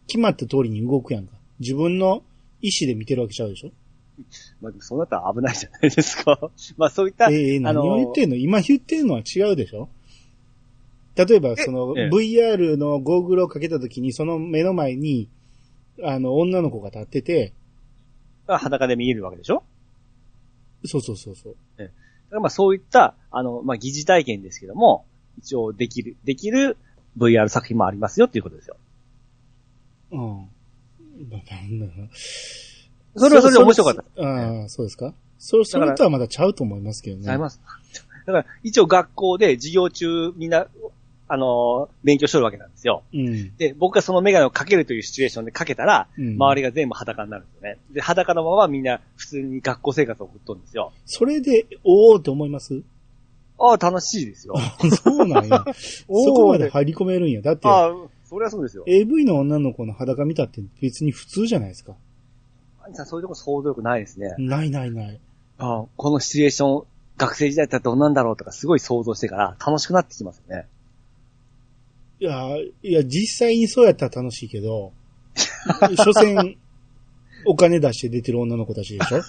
[0.07, 1.33] 決まった通りに動くやんか。
[1.59, 2.23] 自分の
[2.61, 3.71] 意思で見てるわけちゃうでしょ？
[4.61, 6.51] まあ、そうなったら危ないじゃないですか。
[6.77, 8.35] まあ、そういった、ええあの何を言ってんの？
[8.35, 9.89] 今言ってんのは違うでしょ？
[11.15, 12.09] 例えば、その、ええ。
[12.09, 15.29] VR のゴーグルをかけた時に、その目の前に、
[16.03, 17.53] あの、女の子が立ってて、
[18.47, 19.63] 裸で見えるわけでしょ？
[20.85, 21.55] そうそうそうそう。
[21.77, 22.00] だから
[22.39, 25.05] まあそういった、あの、まあ疑似体験ですけども、
[25.37, 26.77] 一応できる、できる
[27.17, 28.77] VR 作品もありますよっていうことですよ。
[30.11, 30.19] うん。
[31.29, 31.87] まあなんだ
[33.15, 34.03] それはそれで面白かった。
[34.03, 34.23] た。
[34.23, 35.13] ああ、そうですか？
[35.37, 37.29] それ、それとはまだちゃうと思いますけどね。
[37.29, 37.59] あります。
[38.25, 40.67] だから一応学校で授業中みんな、
[41.33, 43.03] あのー勉強しとるわけなんですよ。
[43.13, 43.55] うん。
[43.57, 47.77] で、僕がそのメガネをかけるというシチュエーションでかけたら、うん周りが全部裸になるんですよね。
[47.91, 50.91] で、裸のままみんな普通に学校生活を送っとるんですよ。
[51.05, 52.81] それで、おーって思います？
[53.59, 54.55] ああ、楽しいですよ。
[55.03, 55.63] そうなんや。
[55.73, 57.41] そこまで入り込めるんや。
[57.41, 57.93] だって、ああ、
[58.25, 58.83] そりゃそうですよ。
[58.87, 61.93] AV の女の子の裸見たって別に普通じゃないですか。
[62.87, 64.33] 兄さん、そういうとこ想像力ないですね。
[64.39, 65.19] ないないない。
[65.59, 66.85] ああこのシチュエーション、
[67.17, 70.65] 学生時代だったらどんなんだろうとかすごい想像してから楽しくなってきますよね。
[72.21, 74.91] いや、いや、実際にそうやったら楽しいけど、
[75.97, 76.55] 所詮、
[77.45, 79.21] お金出して出てる女の子たちでしょ？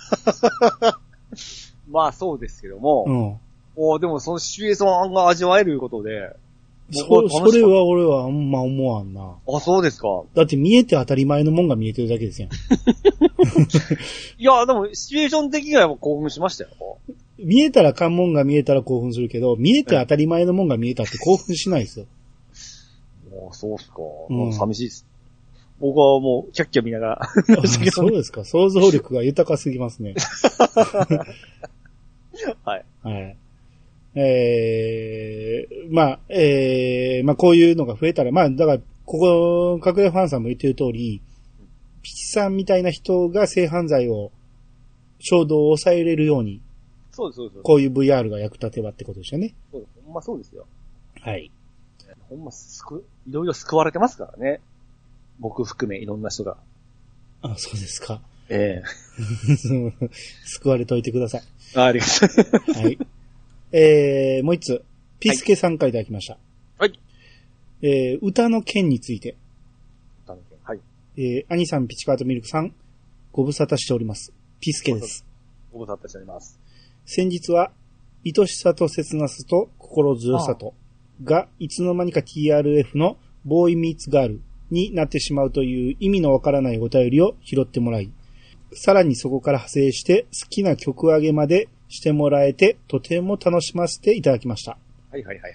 [1.90, 3.36] まあそうですけども、うん。
[3.76, 6.36] おでもそのシチュエーションが味わえることで、
[6.92, 9.36] そ、それは俺はあんま思わんな。
[9.48, 10.24] あ、そうですか。
[10.34, 12.50] だって見えて当たり前のもんが見えてるだけですやん。
[14.38, 16.70] いや、でもシチュエーション的にはやっぱ興奮しましたよ。
[17.38, 22.06] 見えたら関門が見えたら興奮するけど、見えて当たり前のもんが見えたって興奮しないですよ。
[23.42, 23.96] もうそうっすか。
[24.30, 25.06] うん寂しいです。
[25.80, 27.22] 僕はもう、キャッキャ見ながら。
[27.22, 27.26] あ
[27.66, 28.44] そうですか。
[28.44, 30.14] 想像力が豊かすぎますね。
[32.64, 32.84] はい。
[33.02, 33.36] はい。
[34.14, 41.20] えー、まあ、えー、まあこういうのが増えたら、まあだから、ここ、隠れファンさんも言ってる通り、
[42.02, 44.30] ピチさんみたいな人が性犯罪を、
[45.18, 46.60] 衝動を抑えれるように、
[47.10, 47.62] そうです、そうです。
[47.62, 49.54] こういう VR が役立てばってことですよね。
[49.72, 50.66] そうですほんまそうですよ。
[51.20, 51.50] はい。
[52.32, 54.60] ほんま、すく、いろいろ救われてますからね。
[55.38, 56.56] 僕含めいろんな人が。
[57.42, 58.22] あ、そうですか。
[58.48, 58.82] え
[60.46, 61.42] 救われといてください。
[61.76, 62.84] えあありがとう。
[62.84, 62.98] はい。
[63.72, 64.84] えー、もう一つ。
[65.20, 66.38] ピスケさんからいただきました。
[66.78, 66.98] はい。
[67.82, 69.36] えー、歌の件について。
[70.26, 70.80] はい。
[71.16, 72.74] えー、兄さん、ピチカートミルクさん、
[73.30, 74.32] ご無沙汰しております。
[74.58, 75.26] ピスケです。
[75.70, 76.58] ご無沙汰しております。
[77.04, 77.72] 先日は、
[78.24, 80.74] 愛しさと切なさと心強さと
[81.24, 88.10] が、いつの間にか TRF のボーイミーツガールになってしまうという意味のわからないお便りを拾ってもらい、
[88.74, 94.78] さらにそこから派生して好きな曲上げまでしてもらえてとても楽しませていただきました。
[95.10, 95.52] はいはいはいはい。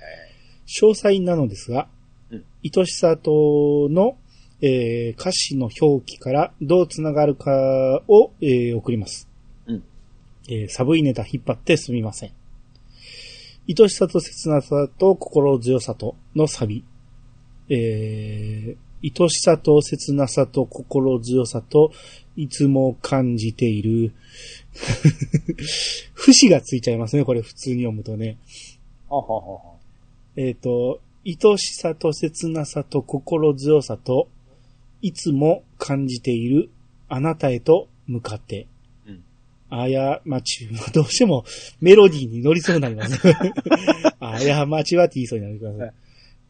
[0.68, 1.88] 詳細なのですが、
[2.30, 4.18] うん愛しさとの、
[4.62, 9.28] えー歌詞の表記からどうつながるかを、えー送ります。
[9.66, 9.84] うん
[10.50, 12.32] えー寒いネタ引っ張ってすみません。
[13.68, 16.84] 愛しさと切なさと心強さとのサビ。
[17.70, 21.92] えー愛しさと切なさと心強さと
[22.36, 24.14] いつも感じている。
[26.14, 28.38] 節がついちゃいますね、これ普通に読むとね。
[29.10, 29.62] はははは
[30.36, 34.30] えっ、と、愛しさと切なさと心強さと、
[35.02, 36.70] いつも感じている
[37.08, 38.68] あなたへと向かって。
[39.72, 41.44] うんあやまち、どうしても
[41.82, 43.20] メロディーに乗りそうになります。
[44.20, 45.94] あやまちはって言いそうになりますはい。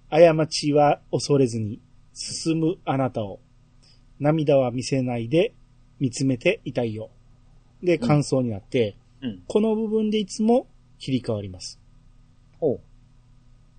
[0.09, 1.79] あやまちは恐れずに
[2.13, 3.39] 進むあなたを。
[4.19, 5.53] 涙は見せないで
[5.99, 7.09] 見つめていたいよ。
[7.83, 9.43] で、感想になって、うん。
[9.47, 10.67] この部分でいつも
[10.99, 11.79] 切り替わります。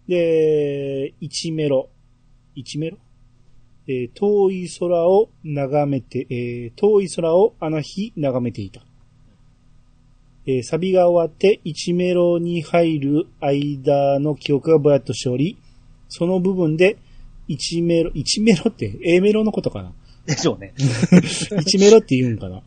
[0.09, 1.90] で、1メロ。
[2.57, 2.96] 1メロ
[3.87, 8.83] えー遠い空を眺めて、えー遠い空をあの日眺めていた。
[10.51, 15.59] えーサビが終わって1メロに入る間の記憶がぼやっとしており、
[16.09, 16.97] その部分で
[17.51, 19.93] 1メロ、1メロって A メロのことかな？
[20.25, 20.73] でしょうね。
[20.81, 22.63] 1メロって言うんかな、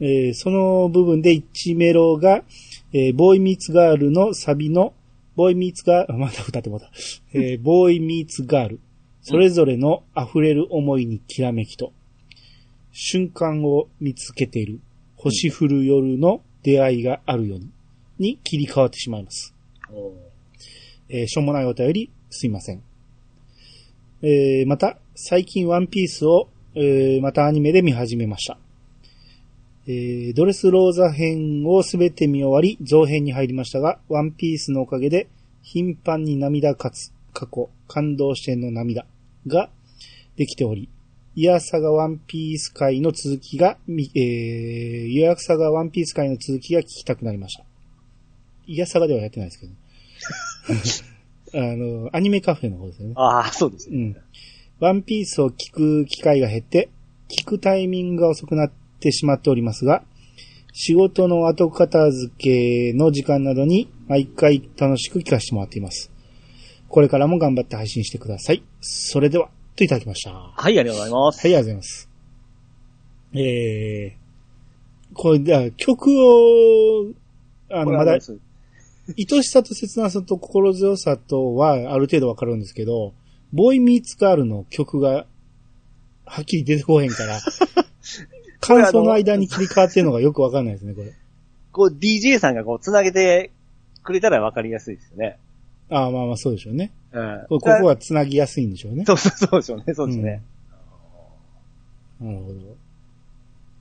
[0.00, 2.42] えーその部分で1メロが、
[2.92, 4.92] えーボーイミーツガールのサビの、
[5.36, 6.90] ボーイミーツガール、あまた歌ってもうた。
[7.32, 8.80] えーボーイミーツガール。
[9.22, 11.92] それぞれの溢れる思いにきらめきと、
[12.92, 14.80] 瞬間を見つけている
[15.16, 17.70] 星降る夜の出会いがあるように、
[18.18, 19.54] に切り替わってしまいます。
[21.08, 22.82] えーしょうもないお便り、すいません。
[24.22, 28.58] えーまた、最近ワンピースを、えーまたアニメで見始めました。
[29.86, 35.28] えードレスローザ編をすべて見終わり、造編に入りましたが、ワンピースのおかげで、
[35.62, 39.06] 頻繁に涙かつ、過去、感動視点の涙
[39.46, 39.68] が
[40.36, 40.88] できており、
[41.36, 44.22] イヤサガワンピース界の続きが、みえー、
[45.08, 47.64] イヤサガワンピース界の続きが聞きたくなりました。
[48.66, 49.72] イヤサガではやってないですけど。
[51.58, 53.14] あの、アニメカフェの方ですよね。
[53.16, 53.96] ああ、そうですね。
[53.96, 54.16] うん。
[54.78, 56.88] ワンピースを聞く機会が減って、
[57.28, 60.04] 聞くタイミングが遅くなってしまっておりますが、
[60.72, 66.12] 仕事の後片付けの時間などに毎回楽しく聞かせてもらっています。
[66.88, 68.62] これからも頑張って配信してください。
[68.80, 70.32] それでは、といただきました。
[70.32, 71.36] ははい、ありがとうございます。
[71.38, 72.08] い、ありがとうございます。
[73.34, 77.12] えー、これ、じゃあ曲を、
[77.70, 78.20] あの、まだ、愛
[79.42, 83.12] しさと切なさと心強さとはある程度わかるんですけど、
[83.52, 85.26] ボーイミーツガールの曲が
[86.24, 87.40] はっきり出てこへんから、
[88.60, 91.12] 感想の間に切り替わってるのがよくわかんないですね、これ。
[91.72, 93.50] こう、DJ さんがこう、繋げて
[94.02, 95.38] くれたらわかりやすいですよね。
[95.90, 96.92] ああ、まあまあそうでしょうね。
[97.14, 97.46] うん。
[97.48, 99.04] こここは繋ぎやすいんでしょうね。
[99.06, 99.94] そうそうそうでしょうね。
[99.94, 100.42] そうですね。
[102.20, 102.76] なるほど。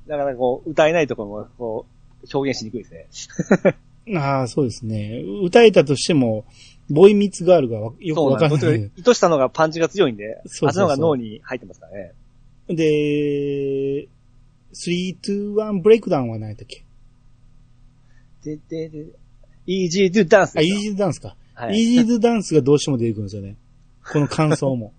[0.07, 1.85] だからこう、歌えないところも、こ
[2.23, 3.29] う、表現しにくいです
[3.63, 3.77] ね。
[4.19, 5.23] ああ、そうですね。
[5.43, 6.45] 歌えたとしても、
[6.89, 8.91] ボーイミーツガールがわよくわかんない。
[8.97, 12.13] 意図したのがパンチが強いんで、そうそうそうあっちの方が脳に入ってますからね。
[12.67, 14.07] で、
[14.73, 16.83] 3、2、1ブレイクダウンは何やったっけ？
[18.43, 19.05] で、で、で、
[19.67, 21.37] easy to dance あ、イージーダンスか。
[21.53, 23.57] はいイージーダンスがどうしても出てくるんですよね。
[24.11, 24.93] この感想も。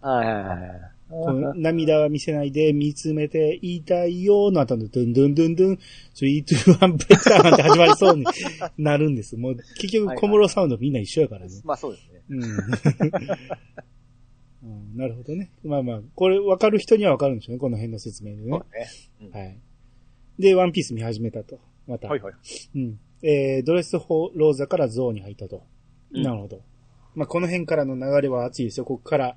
[0.00, 0.80] はいはいはいはい。
[1.10, 5.78] この涙は見せないで見つめて言いたいよの後のドゥンドゥンドゥンドゥン、
[6.14, 8.24] スイートワンベターンって始まりそうに
[8.78, 9.36] なるんです。
[9.36, 11.52] もう結局小室サウンドみんな一緒やからね。
[11.64, 12.22] まあそうですね。
[12.28, 12.42] うん。
[14.62, 15.50] うんなるほどね。
[15.64, 18.50] まあまあ、これ分かる人には分かるんでしょうね、この辺の説明でね。
[18.50, 19.30] そうね。
[19.32, 19.58] はい。
[20.38, 21.58] で、ワンピース見始めたと。
[21.86, 22.08] また。
[22.08, 22.34] はいはい。
[22.74, 23.00] うん。
[23.22, 25.64] えー、ドレスホローザからゾーンに入ったと。
[26.12, 26.60] うんなるほど。
[27.14, 28.84] まあ、この辺からの流れは熱いですよ。
[28.84, 29.36] ここから、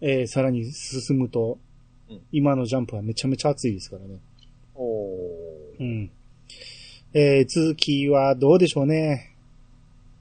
[0.00, 1.58] えー、さらに進むと、
[2.10, 4.18] うん今のジャンプはめちゃめちゃ熱いですからね。
[4.74, 5.78] おー。
[5.78, 6.10] うん。
[7.12, 9.34] えー、続きはどうでしょうね。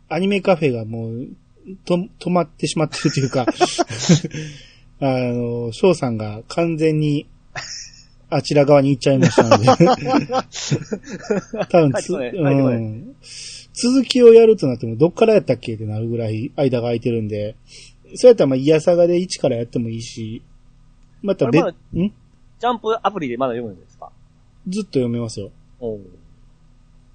[0.09, 1.29] アニメカフェがもう、
[1.85, 3.45] と、止まってしまってるというか、
[4.99, 7.27] あの、翔さんが完全に、
[8.29, 9.65] あちら側に行っちゃいましたので。
[11.69, 13.15] 多分つ、はいはいはいうん。
[13.81, 17.55] 続きをやるとなっても、どっからやったっけってなるぐらい間が空いてるんで、
[18.15, 20.41] そうやったらまあ、イヤサガで1からやってもいいし、
[21.21, 21.73] また別、ん？
[21.93, 24.11] ジャンプアプリでまだ読むんですか？
[24.67, 25.51] ずっと読めますよ。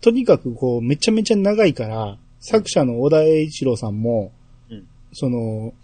[0.00, 4.32] とにかくこう、めちゃめちゃ長いから、作者の小田栄一郎さんも、
[4.70, 5.74] うんその、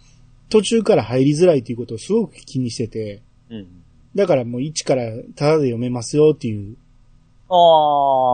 [0.49, 3.67] 途中から入りづらいということをすごく気にしてて、うん。
[4.15, 5.03] だからもう1から
[5.35, 6.75] タダで読めますよっていう
[7.49, 7.53] あ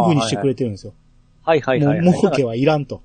[0.01, 0.03] ー。
[0.05, 0.91] 風にしてくれてるんですよ。
[0.91, 1.05] はいはい
[1.45, 1.79] はいはい。
[2.01, 3.01] もう儲けはいらんと。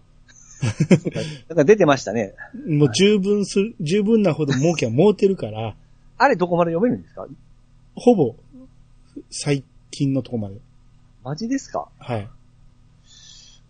[1.48, 2.35] なんか出てましたね。
[2.66, 5.74] もう十分する、十分なほど儲けは儲てるから、
[6.18, 7.26] あれどこまで読めるんですか？
[7.94, 8.35] ほぼ、
[9.31, 10.57] 最近のとこまで。
[11.24, 11.88] マジですか？
[11.98, 12.29] はい。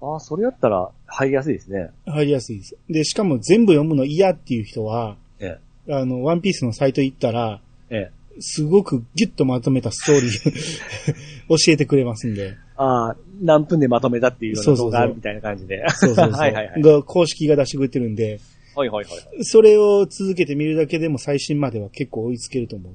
[0.03, 1.91] ああ、それやったら入りやすいですね。
[2.07, 2.77] 入りやすいです。
[2.89, 7.97] で、しかも全部読むの嫌っていう人は、えあの、ワンピースのサイト行ったら、え。
[7.97, 8.20] ええ。
[8.39, 11.15] すごくギュッとまとめたストーリー
[11.49, 12.55] 教えてくれますんで。
[12.77, 15.85] ああ、何分でまとめたっていうような動画みたいな感じで。
[15.89, 16.33] そうそうそう。
[16.39, 16.83] はいはいはい。
[16.83, 18.41] が公式が出してくれてるんで、
[18.75, 19.45] はいはいはいはい。
[19.45, 22.93] それを続けて見るだけでも最新までは結構追いつけると思う。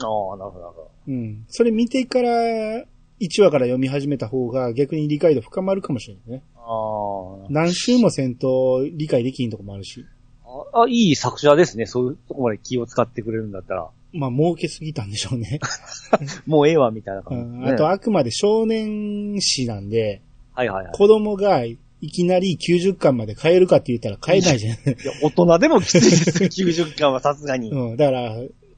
[0.00, 0.90] ああ、なるほどなるほど。
[1.08, 1.44] うん。
[1.48, 2.84] それ見てから、
[3.20, 6.42] 1話から読み始めた方が逆に理解度深まるかもしれないね。
[6.56, 10.04] あ何週もせんと理解できんとこもあるし。
[10.44, 10.82] あ。
[10.82, 11.86] あ、いい作者ですね。
[11.86, 13.88] そういうとこまで気を使ってくれるんだったら。
[14.14, 15.58] まあ、儲けすぎたんでしょうね。
[16.46, 17.70] もうええわ、みたいなう感じ。
[17.70, 20.22] あと、あくまで少年誌なんで、
[20.52, 20.92] はいはいはい。
[20.94, 21.78] 子供がい
[22.12, 24.74] きなり90巻まで買えるかって言ったら買えないじゃん。
[24.76, 26.44] いや、大人でもきついです。
[26.62, 27.70] 90巻はさすがに。
[27.70, 28.36] うん、だから、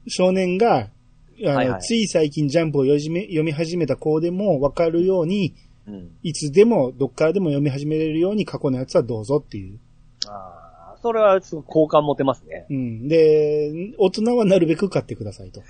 [0.08, 0.88] 少年が、あ
[1.42, 5.54] の、はいはいつい最近ジャンプを読み読み始めた子でもわかるように、
[5.86, 6.10] うん。
[6.22, 9.78] いつでも、どっからでも読み始めれるように過去のやつはどうぞっていう。
[10.28, 10.65] ああ、
[11.06, 12.66] それはすごく好感持てますね。
[12.68, 13.06] うん。
[13.06, 15.62] で、大人はなるべく買ってくださいと。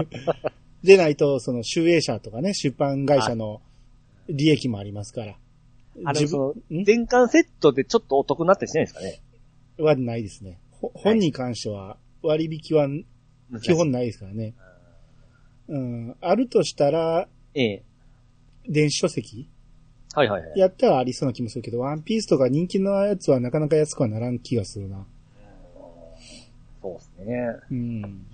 [0.82, 3.60] でないと、その、集英社とかね、出版会社の
[4.30, 5.36] 利益もありますから。
[6.04, 6.84] あれ、その、ん？
[6.84, 9.20] 全巻セットでちょっとお得になったりしないですかね？
[9.78, 10.58] はないですね。
[10.70, 12.88] ほ本に関しては、割引は
[13.62, 14.54] 基本ないですからね。
[15.68, 16.16] うん。
[16.22, 17.82] あるとしたら、ええ。
[18.66, 19.50] 電子書籍？
[20.14, 20.58] はいはいはい。
[20.58, 25.04] やったらありそうな気もするけど、ワンピースとか人気のやつはなかなか安くはならん気がするな。
[26.80, 27.56] そうですね。
[27.70, 28.26] うん。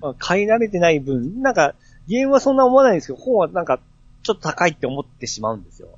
[0.00, 1.74] まあ、買い慣れてない分、なんか、
[2.08, 3.80] ゲームはそんな思わないんですけど、本はなんか、
[4.22, 5.88] ちょっと高いって思ってしまうんですよ。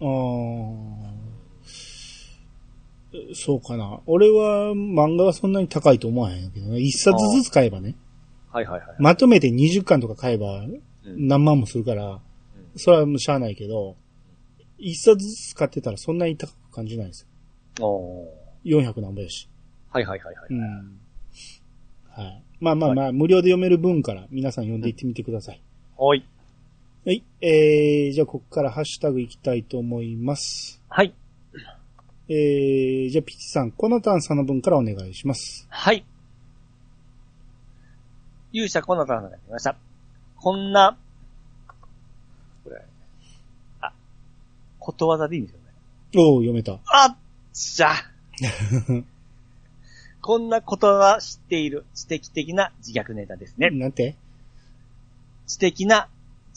[0.00, 1.18] あー
[3.34, 4.00] そうかな。
[4.06, 6.78] 俺は漫画はそんなに高いと思わへんけどね。
[6.78, 7.94] 一冊ずつ買えばね。
[8.52, 8.96] はいはいはい。
[8.98, 12.20] まとめて20巻とか買えばうん何万もするから、
[12.78, 13.96] それはもうしゃあないけど、
[14.78, 17.26] 一冊ずつ買ってたらそんなに高く感じないです
[17.78, 17.86] よ。
[17.86, 19.48] おー400何ぼやし。
[19.90, 20.46] はいはいはいはい。
[20.50, 21.00] うん。
[22.10, 22.42] はい。
[22.60, 25.62] まあまあまあ、無料で読める分から皆さん読んでいってみてください。
[25.96, 26.24] はい。
[27.06, 27.24] はい。
[27.40, 30.82] えー、じゃあここからハッシュタグいきたいと思います。
[30.88, 31.14] はい。
[32.30, 35.66] えー、じゃあピチさん、コナタンさんの分からお願いします。
[35.70, 36.04] はい。
[38.52, 39.76] 勇者コナタンさんが来ました。
[40.36, 40.98] こんな、
[42.64, 42.82] これ、
[43.80, 43.92] あ、
[44.88, 45.64] ことわざでいいんですよね。
[46.16, 46.78] おー、読めた。
[46.86, 47.16] あっ
[47.52, 47.90] しゃ
[50.22, 53.68] こんなことは知っている知的的な自虐ネタですね。
[53.70, 54.14] なんて？
[55.46, 56.08] 知的な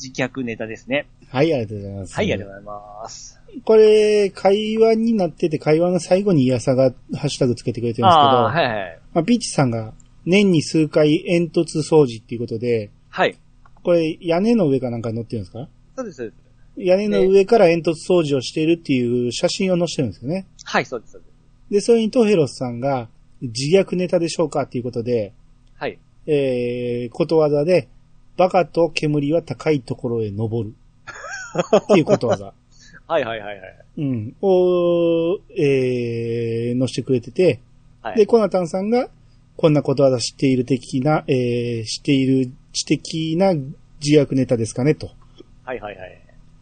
[0.01, 1.07] 自虐ネタですね。
[1.27, 2.15] はい、ありがとうございます。
[2.15, 3.39] はい、ありがとうございます。
[3.65, 8.99] これ、会話になってて、会話の最後にイヤサがハッシュタグつけてくれてるんですけど、はいはい。
[9.13, 9.93] まあ、ピーチさんが
[10.25, 13.35] 年に数回煙突掃除っていうことで、はい。
[13.83, 15.67] これ屋根の上かなんかに乗ってるんですか？
[15.97, 16.33] そうです。
[16.77, 20.47] 屋根の上から煙突掃除をしているっていう写真を載せてるんですよね。
[20.63, 21.31] はい、そうです、そうです。
[21.71, 23.07] で、それにトヘロスさんが
[23.41, 25.33] 自虐ネタでしょうかっていうことで、
[25.75, 25.97] はい。
[26.27, 27.87] えー、ことわざで、
[28.37, 30.75] バカと煙は高いところへ登る。
[31.77, 32.53] っていうことわざ。
[33.07, 33.75] はいはいはいはい。
[33.97, 34.35] うん。
[34.41, 37.59] を、えー、載せてくれてて、
[38.01, 38.17] はい。
[38.17, 39.09] で、コナタンさんが、
[39.57, 45.09] こんなことわざ知っている的な、えー、知っている知的な自虐ネタですかねと。
[45.63, 46.21] はいはいはい。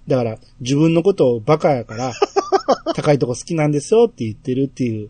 [0.10, 2.12] だから、自分のことをバカやから、
[2.96, 5.10] 高いとこ好きなんですよって言ってるっていう、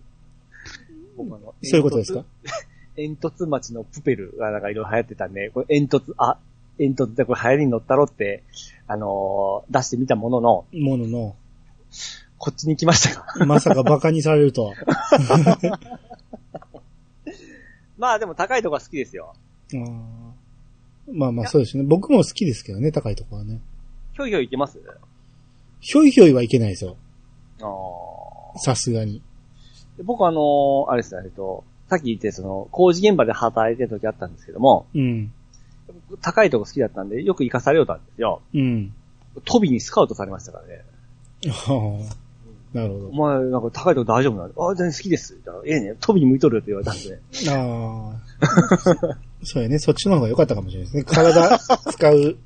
[1.64, 2.24] そういうことですか？
[2.96, 6.38] 煙突町のプペルがなんかいろいろ流行ってたんで、これ煙突、あ、
[6.78, 8.44] 煙突でこれ流行りに乗ったろって、
[8.88, 11.36] あのー出してみたものの、ものの、
[12.38, 13.46] こっちに来ましたか。
[13.46, 14.76] まさかバカにされるとは。
[17.98, 19.34] まあでも高いとこは好きですよ。
[19.74, 19.84] あー
[21.12, 21.84] まあまあそうですね。
[21.84, 23.60] 僕も好きですけどね、高いとこはね。
[24.20, 24.80] ひょいひょい行けます？
[25.80, 26.98] ひょいひょいはいけないですよ。
[27.62, 29.22] あーさすがに。
[29.98, 35.32] で僕あのーあれですね、えっと、さっき言ってその、工事現場で働いてる時あったんですけども、うん。
[36.22, 38.42] 高いとこ好きだったんで、よく行かされようとたんですよ。
[38.54, 38.94] うん。
[39.46, 40.84] 飛びにスカウトされましたからね。
[41.50, 42.06] は
[42.74, 44.70] あ、なるおほ前、なんか高いとこ大丈夫なの？
[44.70, 45.40] あ、全然好きです。
[45.66, 47.20] ええね、飛びに向いとるよって言われたんで。
[47.46, 47.54] ど。
[47.54, 49.18] ああ。
[49.44, 49.80] そうやね。
[49.80, 51.04] そっちの方が良かったかもしれないですね。
[51.04, 51.60] 体
[51.92, 52.38] 使う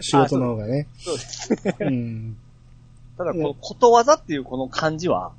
[0.00, 0.86] 仕事の方がね。
[0.98, 1.54] そうです。
[1.80, 2.36] うん。
[3.16, 5.32] ただ、このことわざっていうこの漢字は、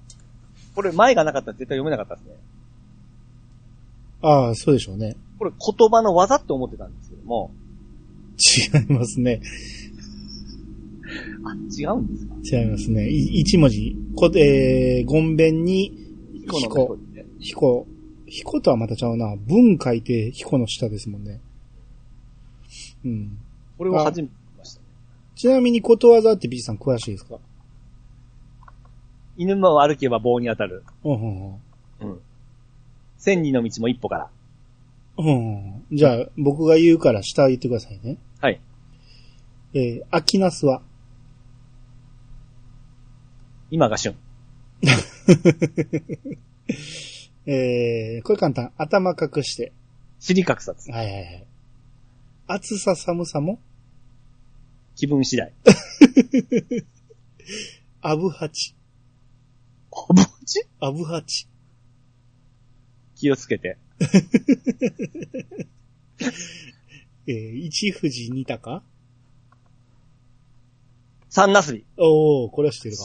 [0.75, 2.35] これ前がなかったら絶対読めなかったですね。
[4.21, 5.15] ああ、そうでしょうね。
[5.39, 7.51] これ言葉の技って思ってたんですけども、
[8.37, 9.41] 違いますね。
[11.43, 12.57] あ、違うんですか？
[12.59, 13.09] 違いますね。
[13.09, 13.95] い一文字。
[14.15, 15.91] こ、えー、ごんべんに、
[16.45, 17.25] 彦の彦彦って。
[17.39, 17.87] 彦。
[18.27, 19.35] 彦とはまたちゃうな。
[19.35, 21.41] 文書いて彦の下ですもんね。
[23.03, 23.37] うん。
[23.81, 24.85] これを初めて見ましたね。
[25.35, 27.39] ちなみにことわざって B さん詳しいですか？
[29.37, 30.83] 犬も歩けば棒に当たる。
[31.03, 31.53] うんうん
[32.01, 32.21] うん。
[33.17, 34.29] 千里の道も一歩から。
[35.17, 35.25] うん。
[35.25, 35.97] うん。
[35.97, 38.17] じゃあ、僕が言うから下言ってくださいね。
[38.39, 38.61] はい。
[39.73, 40.83] えー、秋ナスは、
[43.71, 44.15] 今が旬。
[47.47, 48.73] えー、これ簡単。
[48.77, 49.73] 頭隠して。
[50.19, 50.91] 尻隠さず。
[50.91, 51.47] はいはいはい。
[52.45, 53.59] 暑さ寒さも、
[55.01, 55.51] 気分次第。
[58.01, 58.75] アブハチ。
[59.89, 61.47] おぼちアブハチ。
[63.15, 63.79] 気をつけて。
[67.25, 68.83] えー、一富士二鷹？
[71.29, 71.83] 三なすび。
[71.97, 73.03] おー、これは知ってるか。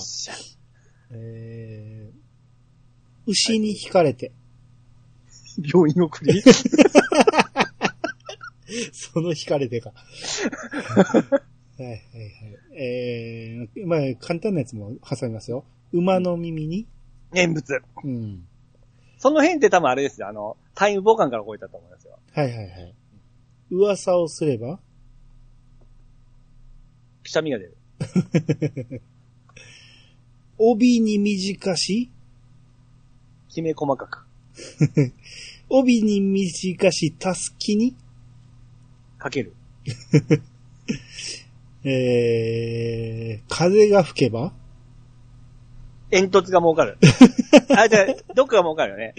[1.12, 2.18] えー、
[3.24, 4.32] 牛に引かれて、
[5.72, 6.42] 病院送り？
[8.92, 9.94] その引かれてか。
[11.79, 12.83] はいはいはい。
[12.83, 15.64] えー、まあ、簡単なやつも挟みますよ。
[15.93, 16.87] 馬の耳に、
[17.33, 17.83] 念仏。
[18.03, 18.47] うん。
[19.18, 20.29] その辺って多分あれですよ。
[20.29, 22.18] あの、タイムボカンから動いたと思いますよ。
[22.33, 22.95] はいはいはい。
[23.70, 24.79] 噂をすれば、
[27.22, 27.77] くしゃみが出る。
[30.59, 32.11] 帯に短し、
[33.49, 34.27] きめ細かく。
[35.68, 37.97] 帯に短し、たすきに、
[39.18, 39.55] かける。
[41.89, 44.53] えー、風が吹けば、
[46.11, 46.99] 煙突が儲かる。
[47.76, 49.14] あ、じゃあ、どっかが儲かるよね。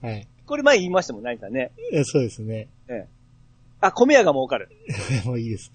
[0.00, 0.28] はい。
[0.46, 1.72] これ前言いましたもん、何かね。
[1.92, 2.68] えそうですね。
[2.88, 3.06] ええ。
[3.80, 4.68] あ、米屋が儲かる。
[5.24, 5.72] もういいです。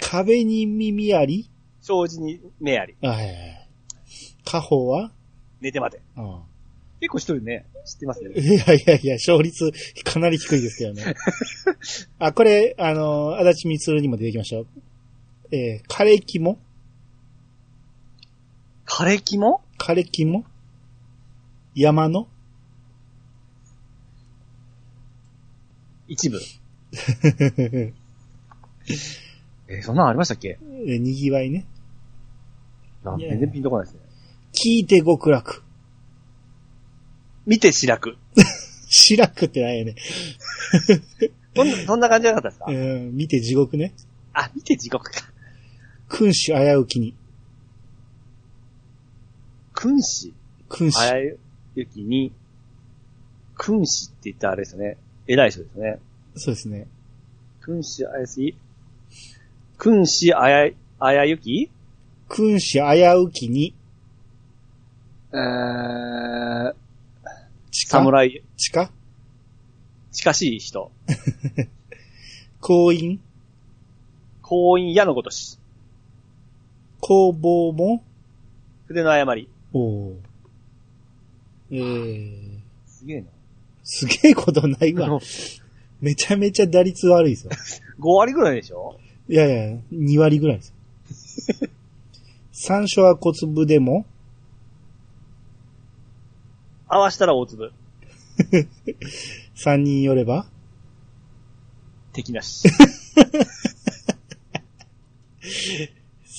[0.00, 1.50] 壁に耳あり？
[1.80, 2.94] 障子に目あり。
[3.02, 3.68] あはいはいはい。
[4.44, 5.12] 家宝は？
[5.60, 6.02] 寝て待て。
[6.16, 6.42] あ
[7.00, 8.30] 結構一人ね、知ってますね。
[8.40, 9.72] いやいやいや、勝率
[10.04, 11.14] かなり低いですけどね。
[12.18, 14.66] あ、これ、あの、足立みつるにも出てきましたよ。
[15.50, 16.58] えー、枯れ木も
[18.86, 20.44] 枯れ木も枯れ木も
[21.74, 22.26] 山の？
[26.08, 26.40] 一部。
[29.70, 30.58] えーそんなんありましたっけ？
[30.86, 31.66] えーにぎわいね。
[33.04, 34.00] あいや全然ピンとこないですね。
[34.52, 35.62] 聞いて極楽。
[37.46, 38.16] 見て白く。
[38.90, 39.94] 白くってないよね。
[41.54, 42.66] そんな、そんな感じじゃなかったですか？
[42.70, 43.94] うん、見て地獄ね。
[44.32, 45.30] あ、見て地獄か。
[46.08, 47.14] 君主危うきに。
[49.74, 50.32] 君子。
[50.68, 50.98] 君主。
[50.98, 51.34] あや
[51.74, 52.32] ゆきに、
[53.56, 54.96] 君子って言ったらあれですよね。
[55.26, 55.98] 偉い人ですね。
[56.34, 56.86] そうですね。
[57.60, 58.56] 君子あやすい？
[59.78, 61.70] 君子あや、あやゆき？
[62.28, 63.74] 君主危うきに。
[65.32, 66.74] えー、
[67.70, 67.98] 地下？
[67.98, 68.90] 侍、地下？
[70.10, 70.90] 近しい人。
[72.60, 73.18] 婚姻
[74.42, 75.58] 婚姻矢のごとし。
[77.00, 78.02] 工房も
[78.86, 79.48] 筆の誤り。
[79.72, 80.14] おー
[81.70, 83.26] えー、すげえな。
[83.84, 85.20] すげえことないわ。
[86.00, 87.52] めちゃめちゃ打率悪いですよ。
[88.00, 88.98] 5割ぐらいでしょ？
[89.28, 90.74] いやいや、2割ぐらいです。
[92.52, 94.06] 山椒は小粒でも、
[96.88, 97.72] 合わしたら大粒。
[99.56, 100.46] 3人よれば、
[102.12, 102.66] 敵なし。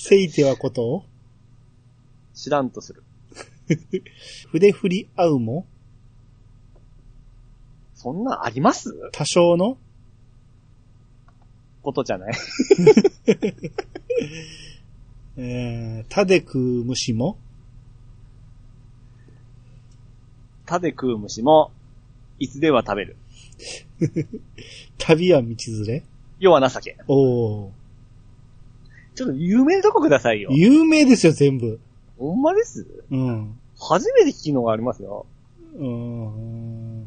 [0.02, 0.82] せいてはこと？
[0.88, 1.04] を
[2.34, 3.02] 知らんとする。
[4.50, 5.66] 筆振り合うも？
[7.94, 8.94] そんなんあります？
[9.12, 9.76] 多少の？
[11.82, 12.34] ことじゃない
[15.36, 17.38] えー、たで食う虫も？
[20.66, 21.72] 歯で食う虫も、
[22.38, 23.16] いつでは食べる。
[24.98, 26.02] 旅は道連れ？
[26.38, 26.96] 世は情け。
[27.06, 27.70] おー。
[29.20, 30.48] ちょっと有名なとこくださいよ。
[30.50, 31.78] 有名ですよ、全部。
[32.18, 32.86] ほんまです？
[33.10, 33.54] うん。
[33.78, 35.26] 初めて聞くのがありますよ。
[35.76, 37.06] うーん。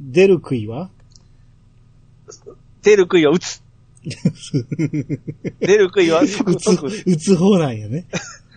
[0.00, 0.90] 出る杭は？
[2.82, 3.62] 出る杭は打つ。
[5.60, 8.04] 出る杭は打即つ即、打つ方なんよね。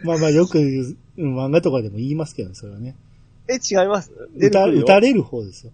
[0.03, 2.97] まあまあよくうん漫画とかでも言いますけどね、それはね。
[3.47, 4.11] え、違います？
[4.35, 4.83] 出打たる杭は？
[4.83, 5.71] 打たれる方ですよ。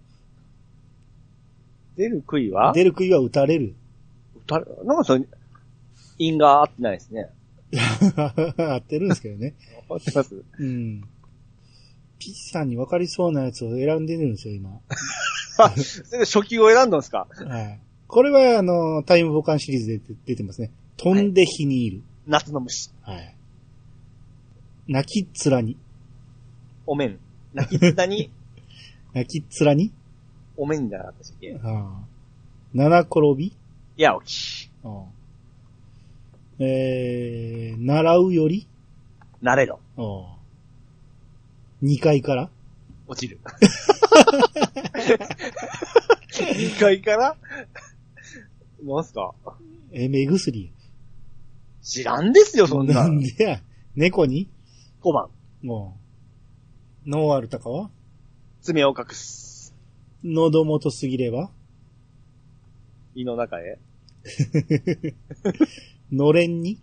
[1.96, 2.72] 出る杭は？
[2.72, 3.74] 出る杭は打たれる。
[4.46, 5.24] 打たれなんかそれ、
[6.26, 7.28] 因が合ってないですね。
[8.56, 9.54] 合ってるんですけどね。
[9.88, 11.02] 合ってますうん。
[12.18, 14.80] ピッさんに分かりそうなやつを選んでるんですよ、今。
[15.58, 17.26] 初級を選んだんですか？
[17.46, 17.80] はい。
[18.06, 20.70] これは、あの、タイムボカンシリーズで出てますね。
[20.98, 22.02] 飛んで火にいる。
[22.26, 22.90] 夏の虫。
[23.02, 23.34] はい。
[24.88, 25.76] 泣きっ面に。
[26.86, 27.18] お面。
[27.54, 28.30] 泣きつだに、
[29.14, 29.92] 泣きっ面に？
[30.56, 31.54] お面じゃなかったっけ？
[31.54, 32.04] ああ。
[32.74, 33.56] 七転び？
[33.96, 34.70] やおき。
[34.84, 35.04] ああ
[36.64, 38.68] えー、習うより？
[39.40, 39.80] なれろ。
[39.96, 40.38] ああ。
[41.80, 42.50] 二階から？
[43.08, 43.40] 落ちる。
[46.30, 47.36] 2階から？
[48.84, 49.34] なんすか？
[49.90, 50.72] え、目薬？
[51.82, 52.94] 知らんですよ、そんな。
[52.94, 53.60] なんでや？
[53.96, 54.48] 猫に
[55.02, 55.28] ？5番。
[55.62, 55.96] も
[57.06, 57.10] う。
[57.10, 57.90] ノーアルタカは？
[58.60, 59.74] 爪を隠す。
[60.22, 61.50] 喉元すぎれば？
[63.16, 63.78] 胃の中へ。
[66.12, 66.78] のれんに？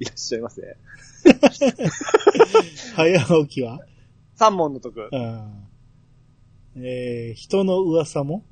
[0.00, 0.76] いらっしゃいませ。
[2.94, 3.80] 早起きは？
[4.34, 5.08] 三問の徳。
[5.12, 5.50] ああ
[6.76, 8.44] えー、人の噂も？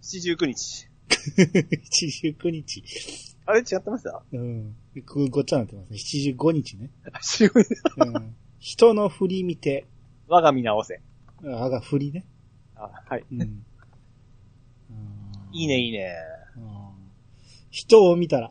[0.00, 0.88] 七十九日。
[1.90, 2.82] 七十九日。
[3.46, 4.22] あれ違ってました？
[4.32, 4.76] うん。
[5.06, 5.98] こごっちゃになってますね。
[5.98, 6.90] 七十五日ね。
[7.22, 7.68] 七十九日。
[7.98, 8.36] うん。
[8.58, 9.86] 人の振り見て、
[10.28, 11.00] 我が身直せ。
[11.44, 12.24] あが振りね。
[12.74, 13.24] あ、はい。
[13.32, 13.64] うん。
[15.52, 16.14] いいね、いいね。
[17.70, 17.72] うん。
[17.72, 18.50] 人を見たら、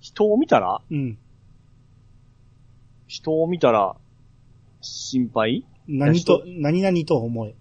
[0.00, 0.80] 人を見たら？
[0.90, 1.18] うん。
[3.06, 3.96] 人を見たら、
[4.80, 5.64] 心配？
[5.86, 7.54] 何と、何々と思え。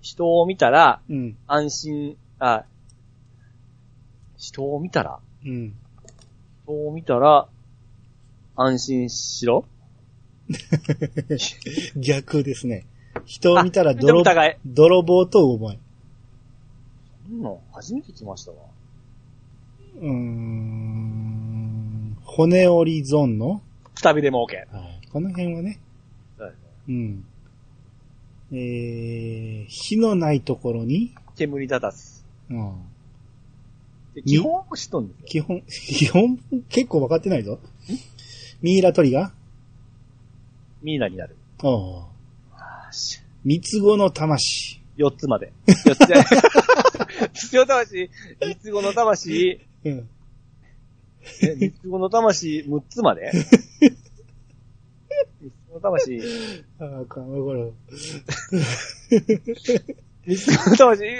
[0.00, 1.36] 人を見たら、うん。
[1.46, 2.64] 安心、あ、
[4.36, 5.20] 人を見たら？
[5.44, 5.74] うん。
[6.64, 7.48] 人を見たら、
[8.56, 9.64] 安心しろ？
[11.96, 12.86] 逆ですね。
[13.24, 15.78] 人を見たらあ泥疑え、泥棒と思え。
[17.32, 18.58] そんなん初めて来ましたわ。
[20.00, 20.92] うーん。
[22.24, 23.62] 骨折りゾーンの、
[23.94, 24.56] くたびれも OK。
[24.74, 25.80] はい、この辺はね、
[26.36, 27.24] そうですねうん。
[28.52, 32.22] えー、火のないところに、煙立たず。
[32.50, 32.82] うん、
[34.14, 35.26] で基本は知っとんですよ。
[35.26, 37.58] 基本、 基本結構分かってないぞ。
[38.60, 39.32] ミイラ取りが？
[40.82, 41.36] ミーナになる。
[41.62, 42.04] おう
[43.44, 44.82] 三つ子の魂。
[44.96, 45.52] 四つまで。
[45.86, 46.26] 四つじゃない。
[47.32, 48.10] 必要魂、
[48.40, 50.08] 三つ子の魂、うん。
[51.42, 53.30] え三つ子の魂、六つまで？
[55.40, 56.20] 三つ子の魂、
[56.78, 57.70] ああ、かんわこれ。
[60.26, 61.10] 三つ子の魂、うん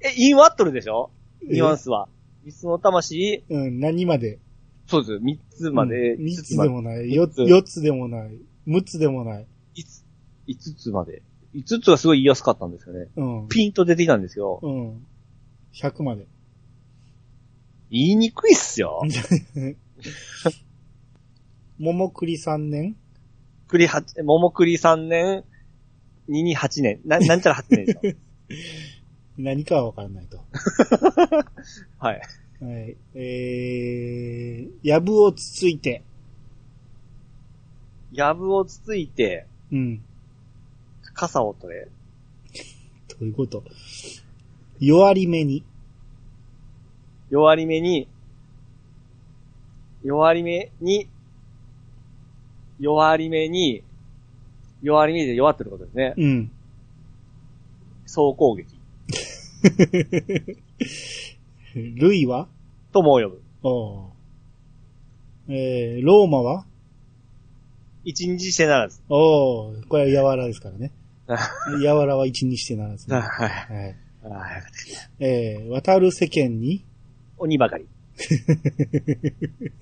[0.00, 1.10] え、インワットルでしょ？
[1.42, 2.08] ニュアンスは。
[2.44, 4.38] 三つ子の魂、うん、何まで？
[4.86, 5.18] そうです。
[5.20, 7.14] 三つまで、うん三つ五つまで、でもない。
[7.14, 8.38] 四つ、四つでもない。
[8.66, 9.46] 六つでもない。
[9.74, 10.04] 五つ、
[10.46, 11.22] 五つまで。
[11.54, 13.08] 五つがすごい言いやすかったんですよね。
[13.16, 13.48] うん。
[13.48, 14.60] ピンと出てきたんですよ。
[14.62, 15.06] うん。
[15.80, 16.26] 100まで。
[17.90, 19.02] 言いにくいっすよ。
[21.78, 22.96] 桃栗三年？
[23.68, 25.44] 栗八、桃栗三年、
[26.26, 27.00] 二に八年？
[27.04, 28.14] な、 なんちゃら八年ですよ。
[29.38, 30.44] 何かはわからないと。
[31.98, 32.20] はい。
[32.60, 32.96] はい。
[33.14, 36.02] えー、やぶをつついて。
[38.10, 40.02] やぶをつついて、うん。
[41.14, 41.88] 傘を取れ。
[43.08, 43.62] どういうこと？
[44.80, 45.64] 弱り目に。
[47.30, 48.08] 弱り目に、
[50.02, 51.08] 弱り目に、
[52.78, 53.82] 弱り目に、
[54.82, 56.14] 弱り目で弱ってることですね。
[56.16, 56.50] うん。
[58.06, 58.78] 総攻撃。
[61.74, 62.48] 類は？
[62.92, 63.42] とも呼ぶ。
[63.62, 64.10] おう
[65.48, 66.64] えー、ローマは？
[68.04, 69.02] 一日してならず。
[69.08, 70.92] おーこれは柔らですからね。
[71.82, 73.12] やわらは1にしてならず。
[73.12, 73.22] はい。
[73.22, 73.96] はい。
[74.30, 75.10] ああ、よかったです。
[75.18, 76.84] えー、渡る世間に、
[77.38, 77.86] 鬼ばかり。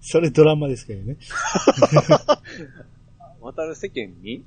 [0.00, 1.16] それドラマですけどね。
[3.40, 4.44] 渡る世間に？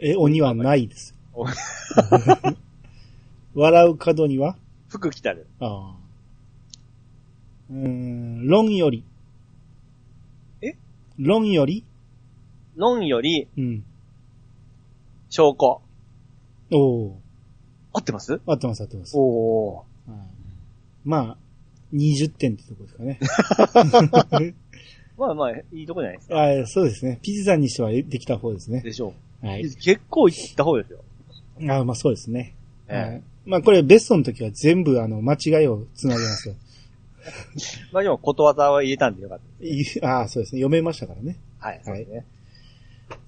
[0.00, 1.46] え、鬼はないですお。
[3.54, 4.56] 笑う角には？
[4.88, 5.46] 服着たる。
[5.60, 5.96] ああ。
[7.70, 9.04] うーん、論より。
[10.62, 10.74] え？
[11.18, 11.84] 論より？
[12.76, 13.84] 論よりうん。
[15.30, 15.82] 証拠。
[16.70, 17.20] おお
[17.92, 18.40] 合ってます？
[18.46, 19.16] 合ってます合ってます。
[19.16, 19.76] おお。
[19.76, 20.16] はい
[21.04, 21.36] まあ、
[21.94, 23.18] 20点ってとこですかね。
[25.16, 26.42] まあまあ、いいとこじゃないですか。
[26.42, 27.18] あそうですね。
[27.22, 28.82] ピザにしてはできた方ですね。
[28.82, 29.46] でしょう。
[29.46, 29.62] はい。
[29.62, 31.00] 結構行った方ですよ。
[31.74, 32.54] あまあそうですね。
[32.88, 33.22] ええはい。
[33.46, 36.54] まあこれベストの時は全部あの間違いをつなげますよ。
[37.92, 39.98] まあでも、ことわざは言えたんでよかったです。
[39.98, 40.60] いああ、そうですね。
[40.60, 41.36] 読めましたからね。
[41.58, 42.24] はい、そうですね。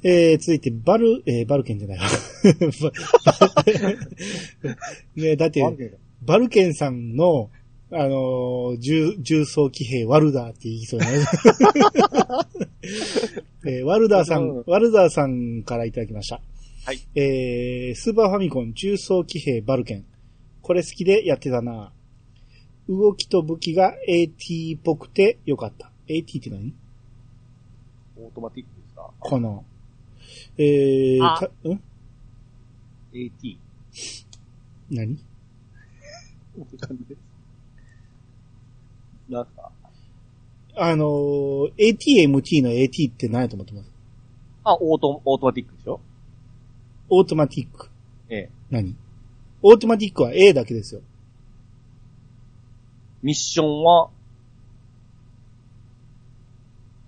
[0.03, 2.05] えー、続いて、バル、えー、バルケンじゃないわ。
[5.17, 7.51] ねだって、バルケンさんの、
[7.93, 11.19] あのー重、重装騎兵ワルダーって言いそうになる。
[13.67, 16.41] えーワルダーさん、ワルダーさんからいただきました。
[16.85, 17.01] はい。
[17.15, 20.05] えー、スーパーファミコン重装騎兵バルケン。
[20.63, 21.93] これ好きでやってたな。
[22.89, 25.91] 動きと武器が AT っぽくてよかった。
[26.09, 26.73] AT って何？
[28.17, 29.11] オートマティックですか？
[29.19, 29.65] この、
[30.59, 31.81] えー、あたん
[33.13, 33.59] ?AT。
[34.91, 35.19] 何？
[39.29, 39.71] なんすか
[40.77, 43.91] あのー、ATMT の AT って何やと思ってます？
[44.65, 46.01] あ、オート、オートマティックでしょ？
[47.09, 47.89] オートマティック。
[48.29, 48.51] ええ。
[48.71, 48.97] 何？
[49.63, 51.03] オートマティックは A だけですよ。
[53.23, 54.11] ミッションは、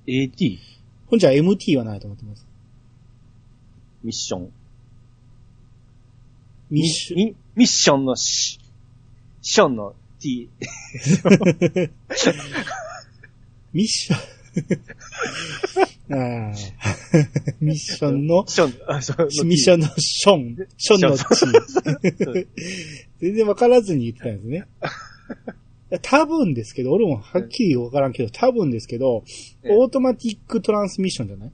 [0.07, 0.59] AT?
[1.07, 2.47] ほんじゃ MT は何やと思ってます？
[4.03, 4.53] ミッション。
[6.71, 8.59] ミッション、ミミッションのシ、
[9.43, 10.49] ションの T。
[13.73, 14.19] ミッション？
[17.61, 21.27] ミッションの、ミッションのション、ションのチ。
[23.21, 24.67] 全然わからずに言ってたんですね。
[26.03, 29.25] 多分ですけど、俺もはっきりわからんけど、多分ですけど、
[29.63, 31.53] ええオートマティックトランスミッションじゃない？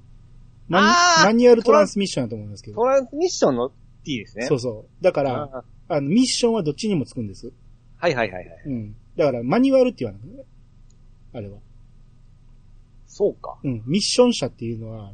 [0.69, 0.87] マニ
[1.25, 2.77] マニュアルトランスミッションだと思うんですけど。
[2.77, 3.71] トランスミッションの
[4.05, 4.47] T ですね。
[4.47, 5.05] そうそう。
[5.05, 7.53] だから、ああの、ミッションはどっちにもつくんです。
[7.97, 8.63] はいはいはいはい。
[8.67, 8.97] うん。
[9.17, 10.45] だから、マニュアルって言わないね。
[11.33, 11.59] あれは。
[13.07, 13.59] そうか。
[13.65, 13.83] うん。
[13.87, 15.13] ミッション車っていうのは、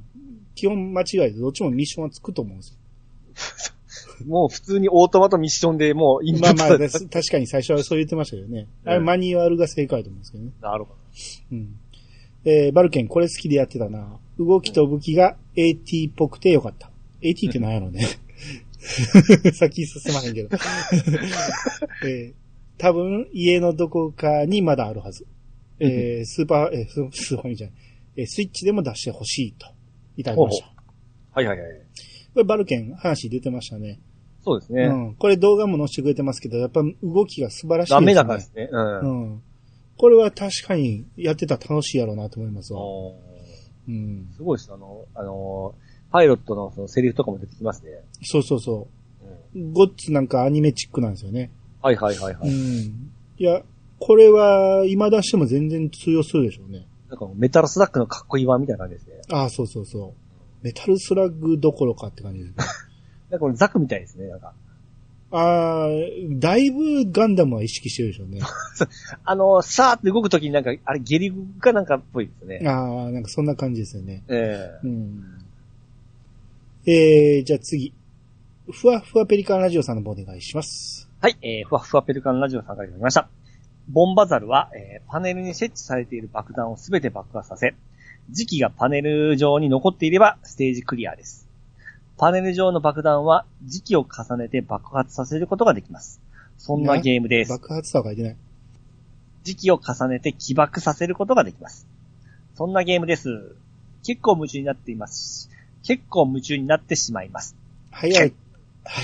[0.55, 3.75] 基本間違いでどっちもミッションはつくと思うんですよ。
[4.27, 8.69] もう普通にオートマトミッションでもうインプまあまあ、ットです確かに最初はそう言ってましたけどね。
[8.85, 10.53] あれうんマニュアルが正解だと思うんですけどね。
[10.61, 10.99] なるほど。
[11.53, 11.77] うん。
[12.45, 14.19] えー、バルケンこれ好きでやってたな。
[14.39, 16.91] 動きと武器が AT っぽくてよかった。
[17.23, 18.07] AT って何やろうね。
[19.53, 20.49] 先進まへんけど。
[22.07, 22.35] えー、
[22.77, 25.27] 多分家のどこかにまだあるはず。
[25.81, 27.77] えー、スーパー、えー、ススーパーじゃない。
[28.17, 29.67] えー、スイッチでも出してほしいと。
[30.17, 30.73] いただきました。
[31.33, 31.69] はいはいはい。
[32.35, 34.01] これバルケン話出てましたね。
[34.45, 34.85] そうですね。
[34.85, 35.15] うん。
[35.15, 38.01] これ動画も載せてくれてますけど、やっぱ動きが素晴らしいですね。
[38.01, 38.69] ダメだからですね。
[38.71, 39.01] うん。
[39.01, 39.43] うん。
[39.97, 42.81] これは確かにやってたら楽しいやろうなと思いますわ。
[43.89, 44.29] うん。
[44.37, 44.73] すごいです。
[44.73, 45.75] あの、あの、
[46.11, 47.91] パイロットのそのセリフとかも出てきますね。
[48.23, 48.89] そうそうそ
[49.55, 49.73] う。
[49.73, 51.51] ゴッツなんかアニメチックなんですよね。
[51.83, 52.49] はいはいはいはい。
[52.49, 53.13] うん。
[53.37, 53.63] いや、
[54.01, 56.87] これは今出しても全然通用するでしょうね。
[57.09, 59.21] なんかメタルスラックのかっこいい版みたいな感じですね。
[59.31, 60.15] ああ、そうそうそ
[60.63, 60.65] う。
[60.65, 62.55] メタルスラッグどころかって感じですね。
[63.31, 64.55] なんかこれザクみたいですね、なんか。
[65.37, 65.89] ああ、
[66.31, 68.41] だいぶガンダムは意識してるでしょうね。
[69.25, 72.61] あの、さーって動くときになんか、あれゲリかなんかっぽいですね。
[72.69, 74.23] ああ、なんかそんな感じですよね。
[74.29, 75.25] ええうん。
[76.87, 77.93] えー、じゃあ次。
[78.71, 81.11] ふわふわペリカンラジオさんの方お願いします。
[81.21, 83.29] はい、えー、ふわふわペルカンラジオさんからいただきました。
[83.89, 87.75] ボンバザルは、えー、パネルに設置されている爆弾をすべて爆破させ、
[88.31, 91.44] 時期がパネル上に残っていればステージクリアです。
[92.17, 96.21] パネル上の爆弾は時期を重ねて爆発させることができます。
[96.59, 97.51] そんなゲームです。
[97.51, 98.37] 爆発とは書いてない。
[99.43, 101.87] 時期を重ねて起爆させることができます。
[102.55, 103.57] そんなゲームです。
[104.05, 105.55] 結構夢中になっていますし。
[105.83, 107.57] 結構夢中になってしまいます。
[107.91, 108.33] はい、はい、はい、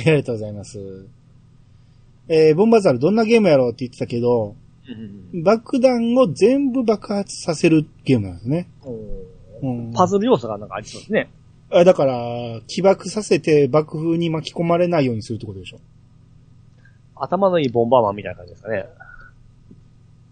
[0.06, 1.06] ありがとうございます。
[2.28, 4.54] えー、ボンバザルどんなゲームやろうって言ってたけど、
[5.44, 8.68] 爆弾を全部爆発させるゲームなんですね。
[9.62, 11.28] うんパズル要素がなんかありそうですね。
[11.72, 15.78] あだから、起爆させて爆風に巻き込まれないようにするってことでしょ？
[17.16, 18.86] 頭のいいボンバーマンみたいな感じですかね。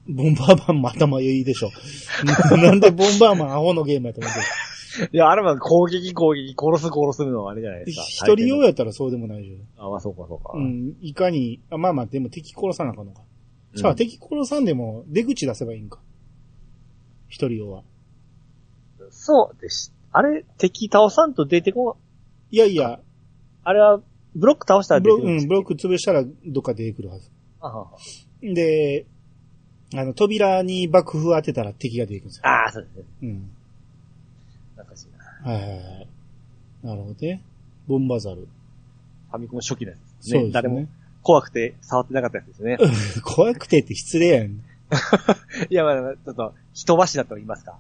[0.09, 1.71] ボンバーマンも頭いいでしょ。
[2.57, 5.11] なんでボンバーマンアホのゲームやと思ってる？
[5.13, 8.33] いや、あれは攻撃攻撃、殺す殺すのはあれじゃないですか。
[8.33, 9.59] 一人用やったらそうでもないよ。
[9.77, 10.55] あ、まあそうかそうか。
[10.57, 10.97] うん。
[11.03, 13.21] いかに、あまあまあ、でも敵殺さなあかんのか。
[13.75, 16.01] うんさあ、敵殺さんでも出口出せばいいんか。
[17.29, 17.83] 一人用は。
[19.11, 19.95] そうです。
[20.13, 21.97] あれ、敵倒さんと出てこ、
[22.51, 23.01] いやいや、
[23.65, 24.01] あれは、
[24.35, 27.31] ブロック倒したら出てくるんですブロック潰したらどっか出てくるはず。
[27.61, 27.87] あ
[28.43, 29.07] で、
[29.95, 32.47] あの、扉に爆風当てたら敵が出てくるんですよ。
[32.47, 33.05] ああ、そうですね。
[33.23, 33.51] うん。
[34.77, 35.09] 懐かしい
[35.45, 35.53] な。
[35.53, 36.09] はいはいはい。
[36.83, 37.43] なるほどね。
[37.87, 38.37] ボンバザル。
[38.43, 40.41] ファミコン初期のやつですね。
[40.41, 40.53] そうですね。
[40.53, 40.87] 誰も
[41.23, 42.79] 怖くて触ってなかったやつですね。
[43.25, 44.63] 怖くてって失礼やん。
[45.69, 47.79] いや、まあ、ちょっと、人柱と言いますか。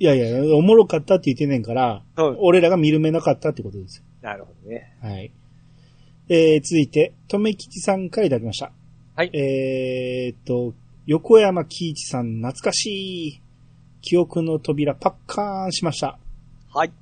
[0.00, 2.02] いやいや、おもろかったって言ってんねんから。
[2.38, 4.04] 俺らが見る目なかったってことですよ。
[4.22, 4.96] なるほどね。
[5.02, 5.32] はい。
[6.28, 8.70] えー、続いて、とめきちさんからいただきました。
[9.16, 10.74] はいえーっと、
[11.06, 12.86] 横山喜一さん懐かし
[13.28, 13.42] い。
[14.00, 16.18] 記憶の扉パッカーンしました。
[16.72, 16.92] はい。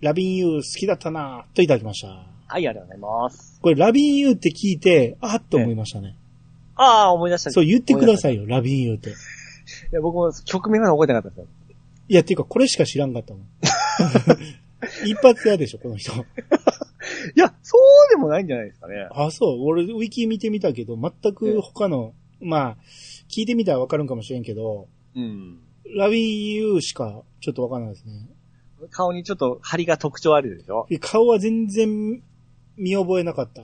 [0.00, 2.08] ラビンユー好きだったなといただきました。
[2.08, 3.60] はい、ありがとうございます。
[3.60, 6.16] これラビンユーって聞いて、あっと思いましたね。
[6.74, 7.50] ああ、思い出した。
[7.50, 8.34] そう言ってください。
[8.34, 9.10] いよ、ラビンユーって。
[9.10, 9.12] い
[9.92, 11.57] や、僕も曲名まで覚えてなかったですよ。
[12.08, 13.46] いや、っていうかこれしか知らんかったもん。
[15.04, 16.12] 一発屋でしょ、この人。
[16.12, 16.16] い
[17.34, 19.08] や、そうでもないんじゃないですかね。
[19.10, 19.58] あ、そう。
[19.62, 22.76] 俺、ウィキ見てみたけど、全く他の、まあ、
[23.28, 25.60] 聞いてみたらわかるんかもしれんけど、うん。
[25.96, 28.28] ラビンユーしかちょっとわかんないですね。
[28.90, 32.22] 顔にちょっと張りが特徴あるでしょで顔は全然
[32.76, 33.62] 見覚えなかった。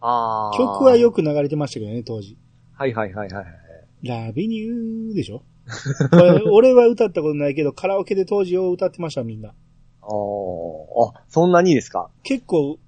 [0.00, 2.38] あ曲はよく流れてましたけどね、当時。
[2.72, 4.06] はいはいはいはいはい。
[4.06, 5.42] ラビニューでしょ
[6.52, 9.54] 俺は歌ったことないけど、カラオケで当時を歌ってました、みんな。
[10.02, 12.10] おーあ、そんなにですか？
[12.22, 12.78] 結構、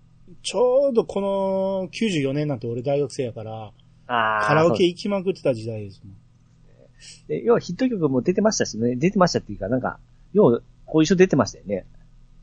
[0.42, 3.72] ちょうどこの94年なんて俺大学生やから、
[4.06, 4.44] ああ。
[4.46, 6.14] カラオケ行きまくってた時代ですもん。
[7.28, 8.96] で要はヒット曲も出てましたしね。
[8.96, 9.98] 出てましたっていうか、なんか、
[10.32, 11.86] 要は、ご一緒出てましたよね。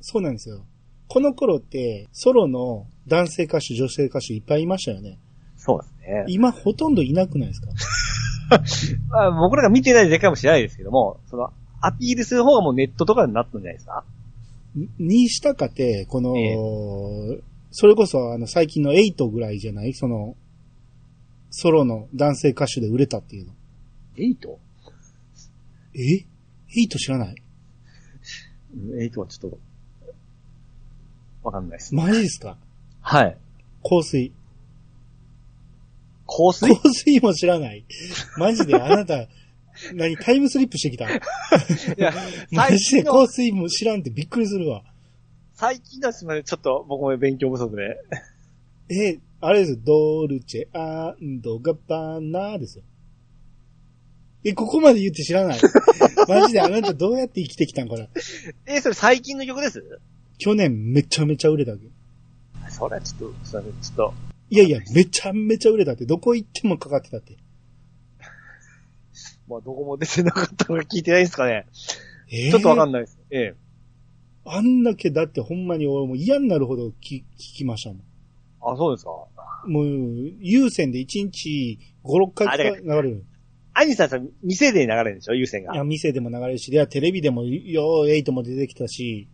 [0.01, 0.65] そうなんですよ。
[1.07, 5.19] この頃って、ソロの男性歌手、女性歌手いっぱいいましたよね。
[5.57, 6.25] そうですね。
[6.27, 7.67] 今ほとんどいなくないですか？
[9.09, 11.49] まあ、僕らが見てないだけかもしれないですけども、その、
[11.81, 14.03] アピールする方がもうネットとかになったんじゃないですか？
[14.75, 17.41] ににしたかて、この、え
[17.71, 19.93] それこそあの最近のエイトぐらいじゃない？
[19.93, 20.35] その、
[21.51, 23.53] ソロの男性歌手で売れたっていうの。
[24.17, 24.59] エイト？
[25.93, 25.99] え？
[25.99, 26.25] エ
[26.75, 27.35] イト知らない？
[29.01, 29.59] エイトはちょっと、
[31.43, 31.93] わかんないです。
[31.95, 32.57] マジですか？
[33.01, 33.37] はい。
[33.83, 34.31] 香水。
[36.37, 36.75] 香水？
[36.75, 37.85] 香水も知らない
[38.37, 39.27] マジであなた、
[39.93, 41.09] 何タイムスリップしてきた？
[41.09, 41.19] い
[41.97, 42.13] や、
[42.51, 44.83] マ最ジで香水も知らんってびっくりするわ。
[45.55, 47.97] 最近のすみません、ちょっと僕も勉強不足で。
[48.89, 52.83] え、あれですよ、ドルチェ、アンドガバナですよ。
[54.43, 55.59] え、ここまで言って知らない？
[56.29, 58.07] マジであなたどうやって生きてきたんかな
[58.65, 59.99] え、それ最近の曲です？
[60.37, 61.83] 去年めちゃめちゃ売れたわけ。
[62.69, 64.13] それはちょっと、すみません、ちょっと、
[64.49, 67.37] いやいや、めちゃめちゃ売れたって、どこ行ってもかかってたって。
[69.47, 71.65] まあ、どこも出てなかったのが聞いてないですかね。
[72.31, 72.51] えー？
[72.51, 73.19] ちょっとわかんないです。
[73.31, 73.55] ええ。
[74.45, 78.01] あんだけだってほんまに俺もう嫌になるほど聞聞きましたもん。
[78.61, 79.11] あ、そうですか。
[79.67, 79.85] もう、
[80.39, 83.25] 有線で1日5、6回流れる。
[83.73, 85.35] アニさんさ、店で流れるんでしょ？
[85.35, 85.77] 優先がい。
[85.77, 89.27] や、店でも流れるし、いや、テレビでも、よー、エイトも出てきたし、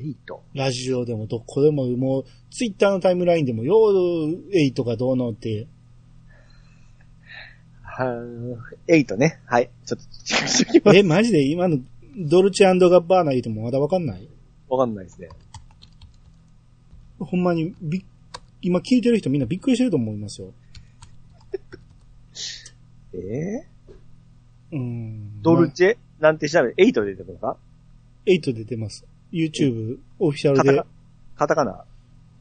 [0.00, 5.66] エイトラジオでもどこでも、もう、ツイッターのタイムラインでも、よー、エイトがどうのって、
[7.82, 8.56] はー
[8.88, 9.40] エイトね。
[9.44, 9.68] はい。
[9.84, 10.96] ちょっと、します。
[10.96, 11.78] え、マジで今の
[12.16, 14.28] ドルチェガッバーナ言うてもまだわかんない
[14.68, 15.28] わかんないですね。
[17.18, 18.04] ほんまにび、
[18.62, 20.52] 今聞いてる人みんなびっくりしてると思いますよ。
[23.12, 23.66] ええ
[24.72, 25.42] うん。
[25.42, 27.56] ドルチェ、なんて調べ、エイト出てくるか
[28.24, 29.04] エイトで出ます。
[29.32, 30.82] YouTube オフィシャルで
[31.36, 31.84] カタカ、ナ。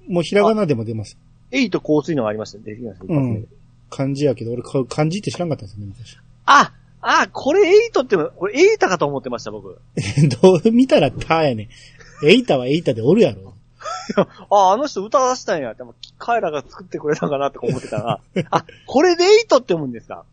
[0.07, 1.17] もうひらがなでも出ます。
[1.51, 2.63] エイト香水のがありましたね。
[2.65, 3.05] 出てきました。
[3.07, 3.47] うん。
[3.89, 6.17] 漢字やけど、俺か漢字って知らんかったんですよね、昔。
[6.45, 9.79] ああ、これエイトっての、これエイタかと思ってました、僕。
[10.41, 12.25] どう見たらタやねん。
[12.27, 13.53] エイタはエイタでおるやろ。
[14.49, 15.73] あ、あの人歌出したんや。
[15.75, 18.19] でも、彼らが作ってくれたんかなとか思ってたら、
[18.51, 20.25] あ、これでエイトって思うんですか？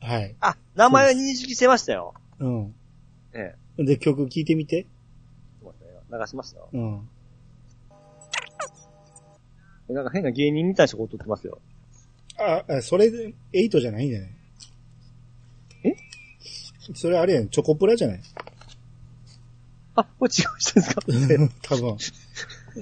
[0.00, 0.34] はい。
[0.40, 2.14] あ、名前は認識してましたよ。
[2.38, 2.74] うん。
[3.34, 4.86] えで、曲聴いてみて。
[6.12, 6.18] え。
[6.18, 6.58] 流しました？
[6.58, 6.68] よ。
[6.72, 7.08] うん。
[9.90, 11.58] えなんか変な芸人みたいな人が撮ってますよ。
[12.38, 14.30] あ、あそれで、エイトじゃないんじゃない？
[15.84, 15.96] え？
[16.94, 18.20] それあれやん、チョコプラじゃない？
[19.96, 21.02] あ、これ違う人ですか？
[21.62, 21.96] 多分。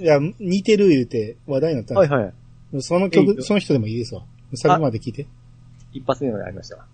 [0.01, 2.81] いや、似てる言うて話題になったはいはい。
[2.81, 4.23] その曲、トその人でもいいですわ。
[4.53, 5.25] 最後まで聞いて。
[5.93, 6.85] 一発目のがありました。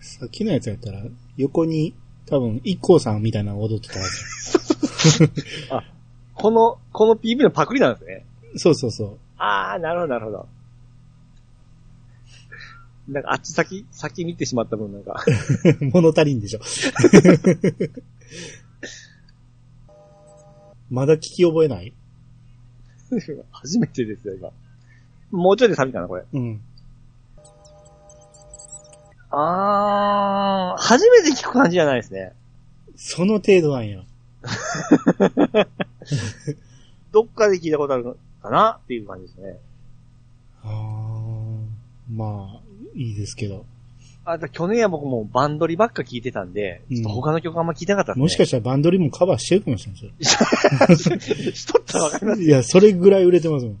[0.00, 1.02] さっきのやつやったら、
[1.38, 1.94] 横に
[2.26, 5.30] 多分、一光さんみたいなの踊ってたはず。
[6.34, 8.24] この、この PV のパクリなんですね。
[8.56, 10.48] そうそうそあー、なるほど、なるほど。
[13.08, 15.22] なんか、あっち先、先見てしまった分なんか。
[15.80, 15.84] う。
[15.92, 16.60] 物足りんでしょ。
[20.90, 21.92] まだ聞き覚えない？
[23.52, 24.50] 初めてですよ、今。
[25.30, 26.24] もうちょいでサビかな、これ。
[26.32, 26.60] うん。
[29.36, 32.32] あー、初めて聞く感じじゃないですね。
[32.96, 34.02] その程度なんや。
[37.12, 39.58] どっかで聞いたことあるのかなっていう感じですね。
[40.62, 42.60] あーまあ、
[42.94, 43.64] いいですけど。
[44.26, 48.22] あ、だ去年は僕もうバンドリばっか聞いてたんで、ちょっと他の曲あんま聞いてなかったですね。
[48.22, 50.24] もしかしたらバンドリもカバーしてるかもしれないで
[50.96, 51.18] すよ。
[51.54, 53.78] しとったらわかりますいや、それぐらい売れてますもん。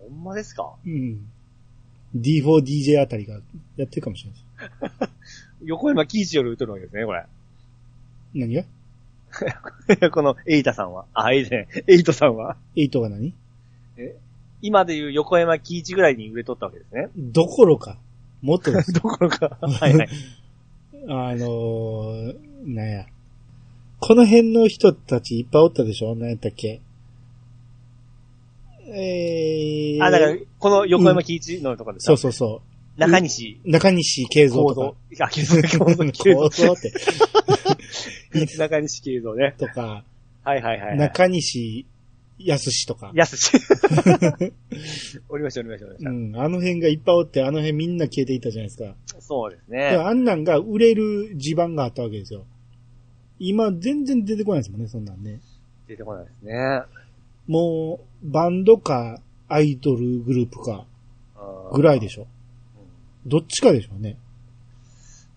[0.00, 0.72] ほんまですか？
[0.84, 1.20] うん。
[2.16, 3.34] D4DJ あたりが
[3.76, 4.49] やってるかもしれないです。
[5.64, 7.24] 横山キイチより売ってるわけですね、これ。
[8.34, 8.64] 何が？
[10.10, 11.06] このエイタさんは。
[11.14, 11.68] あ、エイタね。
[11.86, 12.56] エイトさんは？
[12.76, 13.32] エイトが何？
[14.62, 17.08] 今でいう横山キイチぐらいに売れとったわけですね。
[17.16, 17.96] どころか。
[18.42, 18.92] もっとです。
[18.98, 19.58] どころか。
[19.60, 20.08] はいはい。
[21.08, 22.34] あのー、
[22.66, 23.06] なんや。
[24.00, 26.14] この辺の人たちいっぱいおったでしょ？
[26.14, 26.80] 何やったっけ？
[28.92, 32.60] えー、あ、だから、この横山キイチのところでそうそうそ
[32.96, 33.70] 中西う。
[33.70, 35.24] 中西慶三構と造か。。
[35.26, 35.78] あ、 慶三、慶
[36.34, 36.92] 構造って。
[38.32, 38.46] 三。
[38.58, 39.54] 中西慶三ね。
[39.58, 40.04] とか、
[40.44, 40.98] はいはいはいはい。
[40.98, 41.86] 中西
[42.38, 43.12] 康史とか。
[43.14, 43.52] やすし。
[45.28, 48.94] おりましたおりましたおりましうん、あの辺がいっぱいおって、あの辺みんな消えていったじゃないですか。
[49.14, 49.20] た。
[49.20, 49.88] そうですね。
[49.88, 52.44] あんなんが売れる地盤があったわけですよ。
[53.38, 55.40] 今全然出てこないですもんね、そんなんね。
[55.86, 56.82] 出てこないですね。
[57.46, 60.86] もう、バンドか、アイドルグループか、
[61.72, 62.26] ぐらいでしょ。
[63.30, 64.16] どっちかでしょうね。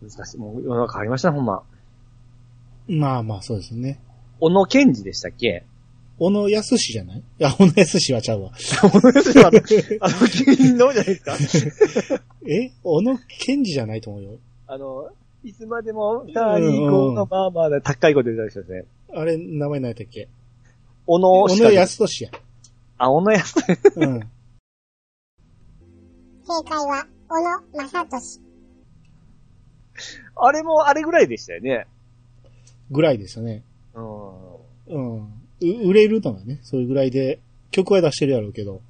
[0.01, 0.37] 難しい。
[0.37, 1.63] もう世の中変わりましたね、ほんま。
[2.87, 3.99] まあまあ、そうですね。
[4.39, 5.63] 小野健二でしたっけ？
[6.19, 7.19] 小野康史じゃない？
[7.19, 8.51] いや、小野康史はちゃうわ。
[8.57, 9.47] 小野康は、
[10.01, 11.35] あの、金のじゃないですか？
[12.47, 12.71] え？
[12.83, 14.37] 小野健二じゃないと思うよ。
[14.67, 15.09] あの、
[15.43, 18.85] いつまでも二人このままで高いこと言った人ですね。
[19.15, 20.27] あれ、名前何やったっけ？
[21.07, 22.31] 小野小野康俊や。
[22.97, 23.55] あ、小野康
[23.95, 24.19] うん。
[26.45, 28.41] 正解は、小野正俊。
[30.35, 31.87] あれもあれぐらいでしたよね。
[32.91, 33.63] ぐらいですよね。
[33.95, 34.55] うん。
[34.85, 35.23] うん。
[35.23, 37.39] う売れるのがね、それぐらいで、
[37.71, 38.81] 曲は出してるやろうけど。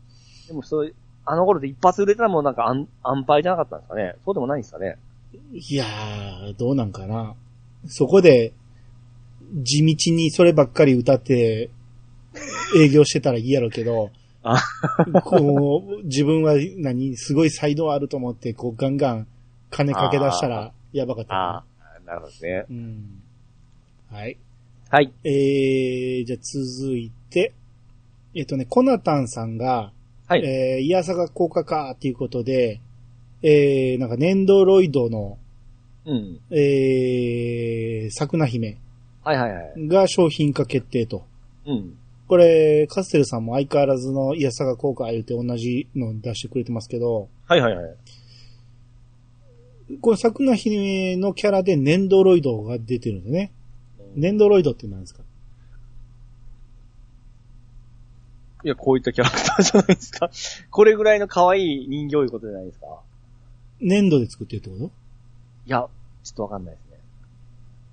[0.48, 4.16] でもそういう、あの頃で一発売れたらもうなんか安、安牌じゃなかったんですかね。
[4.26, 4.98] そうでもないんですかね。
[5.54, 7.36] いやー、どうなんかな。
[7.88, 8.52] そこで、
[9.54, 11.70] 地道にそればっかり歌って、
[12.76, 14.23] 営業してたらいいやろうけどあ、
[15.24, 19.28] こう、自分は何、すごい才能あると思って、こう、ガンガン
[19.70, 21.66] 金かけ出したら、やばかったあな。
[21.98, 22.66] あ、なるほどね。
[22.70, 23.22] うん。
[24.12, 24.38] はい。
[24.90, 25.12] はい。
[25.24, 27.54] えー、じゃあ続いて、
[28.36, 29.92] えっとね、コナタンさんが、
[30.28, 30.46] はい。
[30.46, 32.80] えー、イヤサガ効果かっていうことで、
[33.42, 35.38] えー、なんか、粘土ロイドの、
[36.06, 36.40] うん。
[36.52, 38.78] えー、桜姫
[39.24, 39.88] はいはいはい。
[39.88, 41.26] が商品化決定と。
[41.66, 41.98] うん。
[42.28, 47.96] これ、カステルさんも相変わらずのイヤサガ効果言うて同じの出してくれてますけど、はいはいはい。
[50.00, 53.52] この桜姫のキャラで粘土ロイドが出てるんですね。
[54.16, 55.22] 粘土ロイドって何ですか？
[58.64, 60.30] いや、こういったキャラクターじゃないですか。
[60.72, 63.02] これぐらいの可愛い人形いうことじゃないですか。
[63.82, 64.86] 粘土で作ってるってこと？
[64.86, 64.90] い
[65.66, 65.90] や、
[66.24, 66.98] ちょっとわかんないですね。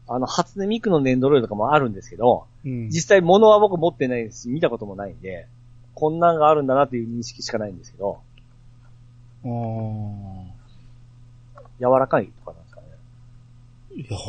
[0.07, 2.89] あの、初音ミクの粘土ロイドとかもあるんですけど、うん。
[2.91, 5.47] 実際物は僕持ってないですし、見たこともないんで、
[5.95, 8.21] こんなんがあるんだなっていう認識しかないんですけど、
[9.45, 10.45] あー
[11.79, 12.87] 柔らかいとかなんですかね。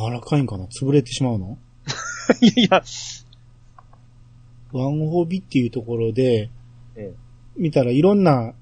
[0.08, 0.66] 柔らかいんかな？
[0.66, 1.58] 潰れてしまうの？
[2.42, 2.84] い やいや、
[4.72, 6.50] ワンホビっていうところで、
[6.96, 7.14] ええ
[7.58, 8.54] 見たらいろんな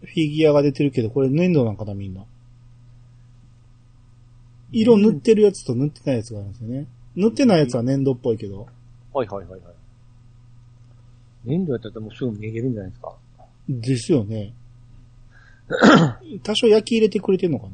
[0.00, 2.24] フィギュアが出てるけど、これ粘土なんかなみんな。
[4.72, 6.86] 色塗ってるやつと塗ってないやつがあるんですよね。
[7.20, 8.66] 塗ってないやつは粘土っぽいけど。
[9.12, 9.72] はいはいはいはい。
[11.44, 13.14] 粘土やったらもうすぐ見えるんじゃないですか。
[13.68, 14.54] ですよね。
[16.42, 17.72] 多少焼き入れてくれてんのかな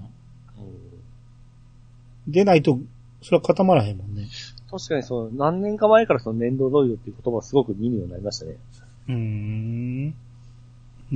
[0.59, 0.63] う
[2.29, 2.79] んでないと、
[3.23, 4.29] それは固まらへんもんね。
[4.71, 8.57] 確かにそう、何年か前からその粘土ロイドっていう言葉をすごく見るようになりましたね。
[9.09, 9.15] うー
[10.09, 10.15] ん。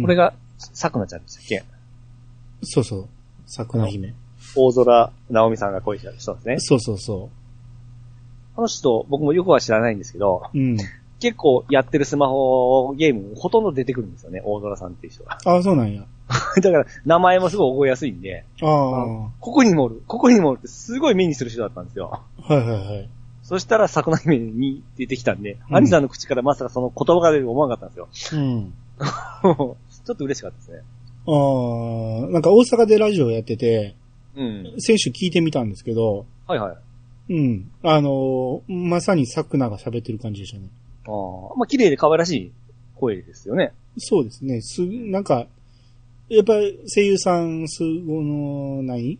[0.00, 1.64] これが、さくなちゃんでしたっけ？
[2.62, 3.08] そうそう。
[3.46, 4.14] 桜姫。
[4.56, 6.56] 大空直美さんが恋した人ですね。
[6.60, 7.39] そうそうそあ
[8.60, 10.58] の人、僕もよくは知らないんですけど、う。
[10.58, 10.76] うん。
[11.20, 15.38] 結構やってるスマホゲームほとんど出てくるんですよね、大空さんっていう人が。
[15.44, 16.06] ああ、そうなんや。
[16.62, 22.22] だから、名前もすごい覚えやすいんで、あここにもおる、ここにもおるってすごい目にする人だったんですよ。
[22.48, 23.08] いはいはい。
[23.42, 28.40] そしたら、桜姫に出てきたんで、うん兄さんの口からまさかその言葉が出ると思わなかったんですよ。
[28.40, 28.72] うん。
[30.04, 30.78] ちょっと嬉しかったですね。
[31.26, 33.96] ああ、なんか大阪でラジオやってて、
[34.36, 34.74] うん。
[34.78, 36.76] 先週聞いてみたんですけど、はいはい。
[37.30, 37.70] うん。
[37.84, 40.68] あのーまさにサクナが喋ってる感じでしたね。
[41.06, 42.52] ああ、まあ、綺麗で可愛らしい
[42.96, 43.72] 声ですよね。
[43.98, 44.60] そうですね。
[44.60, 45.46] す、なんか、
[46.28, 49.18] やっぱり声優さん、す、この、何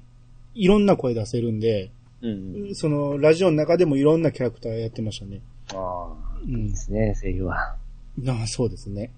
[0.54, 1.90] いろんな声出せるんで、
[2.20, 2.74] うん。
[2.74, 5.40] その、ラジオの中でもいろんなキャラクターやってましたね。
[5.72, 7.76] ああ、うんいいですね、声優は。
[8.26, 9.12] ああそうですね。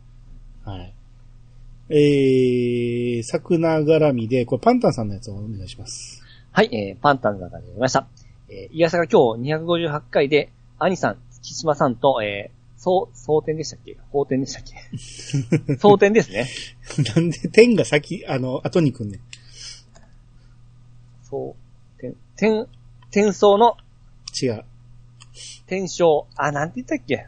[0.65, 0.95] はい。
[1.89, 6.23] えー、桜絡みで、これパンタンさんのやつをお願いします。
[6.53, 8.07] はい、えー、パンタンの中で出ました。
[8.55, 13.97] えー、イヤサが今日258回で、兄さん、月島さんと、えー、そう、蒼天でしたっけ？
[14.11, 14.63] 法天でしたっ
[15.67, 15.77] け？
[15.81, 16.49] 蒼天ですね。
[17.15, 19.21] なんで天が先、あの、後に来んねん。
[21.23, 21.57] そ
[21.99, 22.67] う、天、天、
[23.11, 23.77] 天層の
[24.41, 24.65] 違う。
[25.67, 26.27] 天正。
[26.37, 27.27] あ、なんて言ったっけ？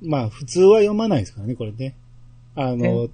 [0.00, 1.96] まあ、普通は読まないですからね、これね。
[2.54, 3.08] あの、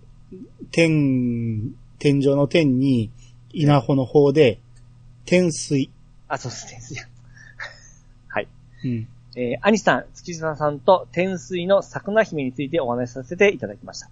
[0.71, 3.11] 天、天井の天に、
[3.53, 4.61] 稲穂の方で、
[5.25, 5.91] 天水。
[6.29, 6.97] あ、そうです、天水。
[8.29, 8.49] はい。
[8.85, 9.09] うん。
[9.37, 14.11] えー、兄さん、月島さんと天水の桜姫についてお話しさせていただきました。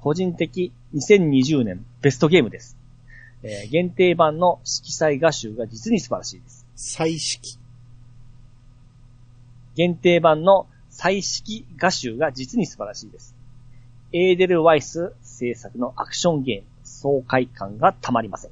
[0.00, 2.76] 個人的2020年ベストゲームです。
[3.42, 6.66] えー、限定版の色彩画集が実に素晴らしいです。
[6.76, 7.58] 彩色。
[9.74, 13.34] 限定版の彩色画集が実に素晴らしいです。
[14.12, 18.50] エーデル・ワイス制作のアクションゲーム、爽快感がたまりません。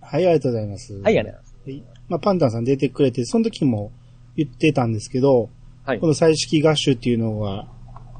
[0.00, 0.92] はい、ありがとうございます。
[0.94, 1.90] はい、ありがとうございます。
[1.90, 1.93] はい。
[2.08, 3.92] まあ、パンタンさん出てくれて、その時も
[4.36, 5.50] 言ってたんですけど、
[5.84, 6.06] はいこ。
[6.06, 7.68] の彩色合衆っていうのが、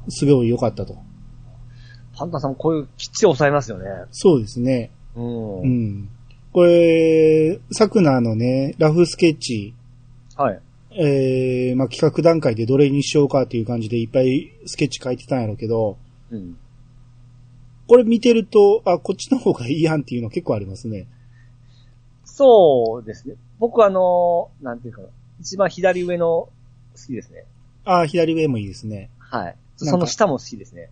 [0.09, 0.97] すごい良かったと。
[2.17, 3.85] パンタンさんもこういうきっちり抑えますよね。
[4.11, 4.91] そうですね。
[5.15, 5.59] うん。
[5.61, 6.09] うん。
[6.53, 9.73] これ、サクナのね、ラフスケッチ、
[10.37, 10.61] はい。
[10.97, 15.97] えー、まあ、企画段階でどれにしようかっていう感じでいっぱいスケッチ書いてたんやろうけど、
[16.31, 16.57] うん。
[17.87, 21.07] これ見てると、あ、こっちの方がいいやんっていうの結構ありますね。
[22.23, 23.35] そうですね。
[23.59, 25.07] 僕あの、なんていうかな、
[25.39, 26.51] 一番左上の好
[27.07, 27.45] きですね。
[27.85, 29.09] あ、左上もいいですね。
[29.19, 29.55] はい。
[29.77, 30.89] その下も好きですね。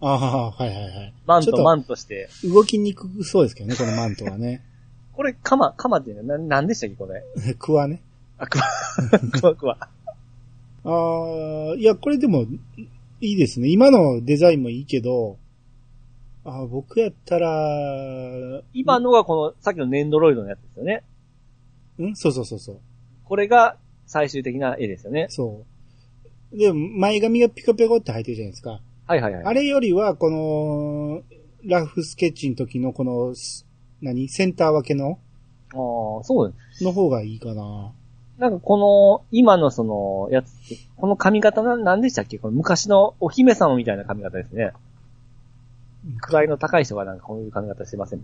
[0.00, 1.14] ああ、はいはいはい。
[1.26, 2.28] マントマントして。
[2.44, 4.62] 動きにくそうですけどね、このマントはね。
[5.12, 6.32] これ、カマ、カマっていうの？
[6.34, 7.24] はな、なんでしたっけ、これ？
[7.58, 8.00] クワね。
[8.38, 8.64] あ、クワ、
[9.40, 9.78] クワクワ。
[10.84, 12.42] ああ、いや、これでも、
[13.20, 13.68] いいですね。
[13.68, 15.36] 今のデザインもいいけど、
[16.44, 21.02] あー僕やったら、今のがこの、さっきのネンドロイドのやつですよね。
[22.06, 22.16] ん？
[22.16, 22.78] そうそうそうそう。
[23.24, 23.76] これが
[24.06, 25.26] 最終的な絵ですよね。
[25.28, 25.64] そ
[26.52, 26.58] う。
[26.58, 28.80] で、前髪がピコピコって入ってるじゃないですか。
[29.06, 29.44] はいはいはい。
[29.44, 31.22] あれよりは、この、
[31.64, 33.66] ラフスケッチの時のこの、す
[34.00, 34.28] 何？
[34.28, 35.18] センター分けの？
[35.72, 36.84] ああ、そうです。
[36.84, 37.92] の方がいいかな。
[38.38, 42.38] なんかこの、今のその、やつって、この髪型な、なんでしたっけ？
[42.38, 44.72] この昔のお姫様みたいな髪型ですね。
[46.30, 48.20] 位の高い人がなんかこういう髪型してません？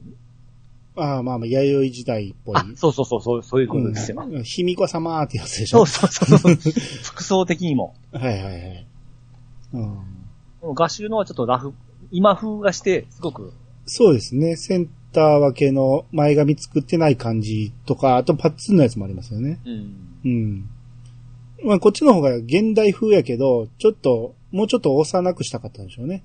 [0.96, 2.56] ああ、まあまあ、弥生時代っぽい。
[2.56, 4.22] あ、そうそうそう、そうそういうことですよ。
[4.24, 6.72] うん卑弥呼様ってやつでしょそうそうそうそう。
[7.02, 7.94] 服装的にも。
[8.12, 8.86] はいはいはい。
[9.74, 9.96] うん。
[10.60, 11.74] この画集のはちょっとラフ、
[12.10, 13.52] 今風がして、すごく、
[13.86, 14.56] そうですね。
[14.56, 19.60] センター分けの前髪作ってない感じとか、あとパッツンのやつもありますよね。
[19.64, 20.20] うん。
[20.24, 20.70] うん。
[21.64, 26.22] まあ、こっちの方が現代風やけど、ちょっと、もうちょっと幼くしたかったんでしょうね。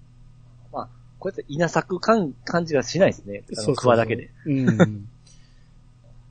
[1.20, 3.44] まあ、こうやって稲作感、感じがしないですね。
[3.58, 4.30] あの、クワだけで。。
[4.46, 5.08] うん。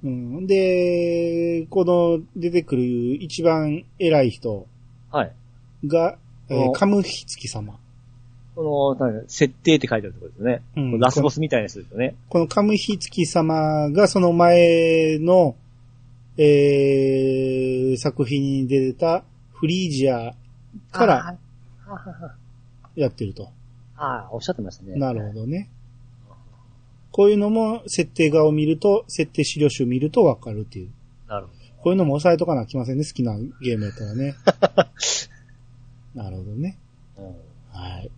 [0.04, 0.46] うん。
[0.46, 2.82] で、この出てくる
[3.22, 4.66] 一番偉い人
[5.10, 5.32] はい。
[5.86, 6.18] が、
[6.48, 7.78] えーおカムヒツキ様。
[8.54, 10.62] この、なんか設定って書いてあるところですよね。
[10.76, 12.16] うんラスボスみたいなやつですよね。
[12.28, 15.56] このカムヒツキ様がその前の、
[16.38, 20.34] えー、作品に出てたフリージア
[20.90, 21.36] から
[22.96, 23.50] やってると。
[23.98, 24.94] あー、おっしゃってましたね。
[24.94, 25.68] なるほどね。
[27.10, 30.90] こういうのも設定画を見ると、設定資料集見るとわかるっていう。
[31.26, 34.34] なるほこういうのも押さえとかなきませんね、好きなゲームやったらね。
[36.14, 36.78] なるほどね。
[37.16, 37.22] ど。
[37.24, 37.28] うん
[37.72, 37.92] はい。
[37.92, 38.10] はい。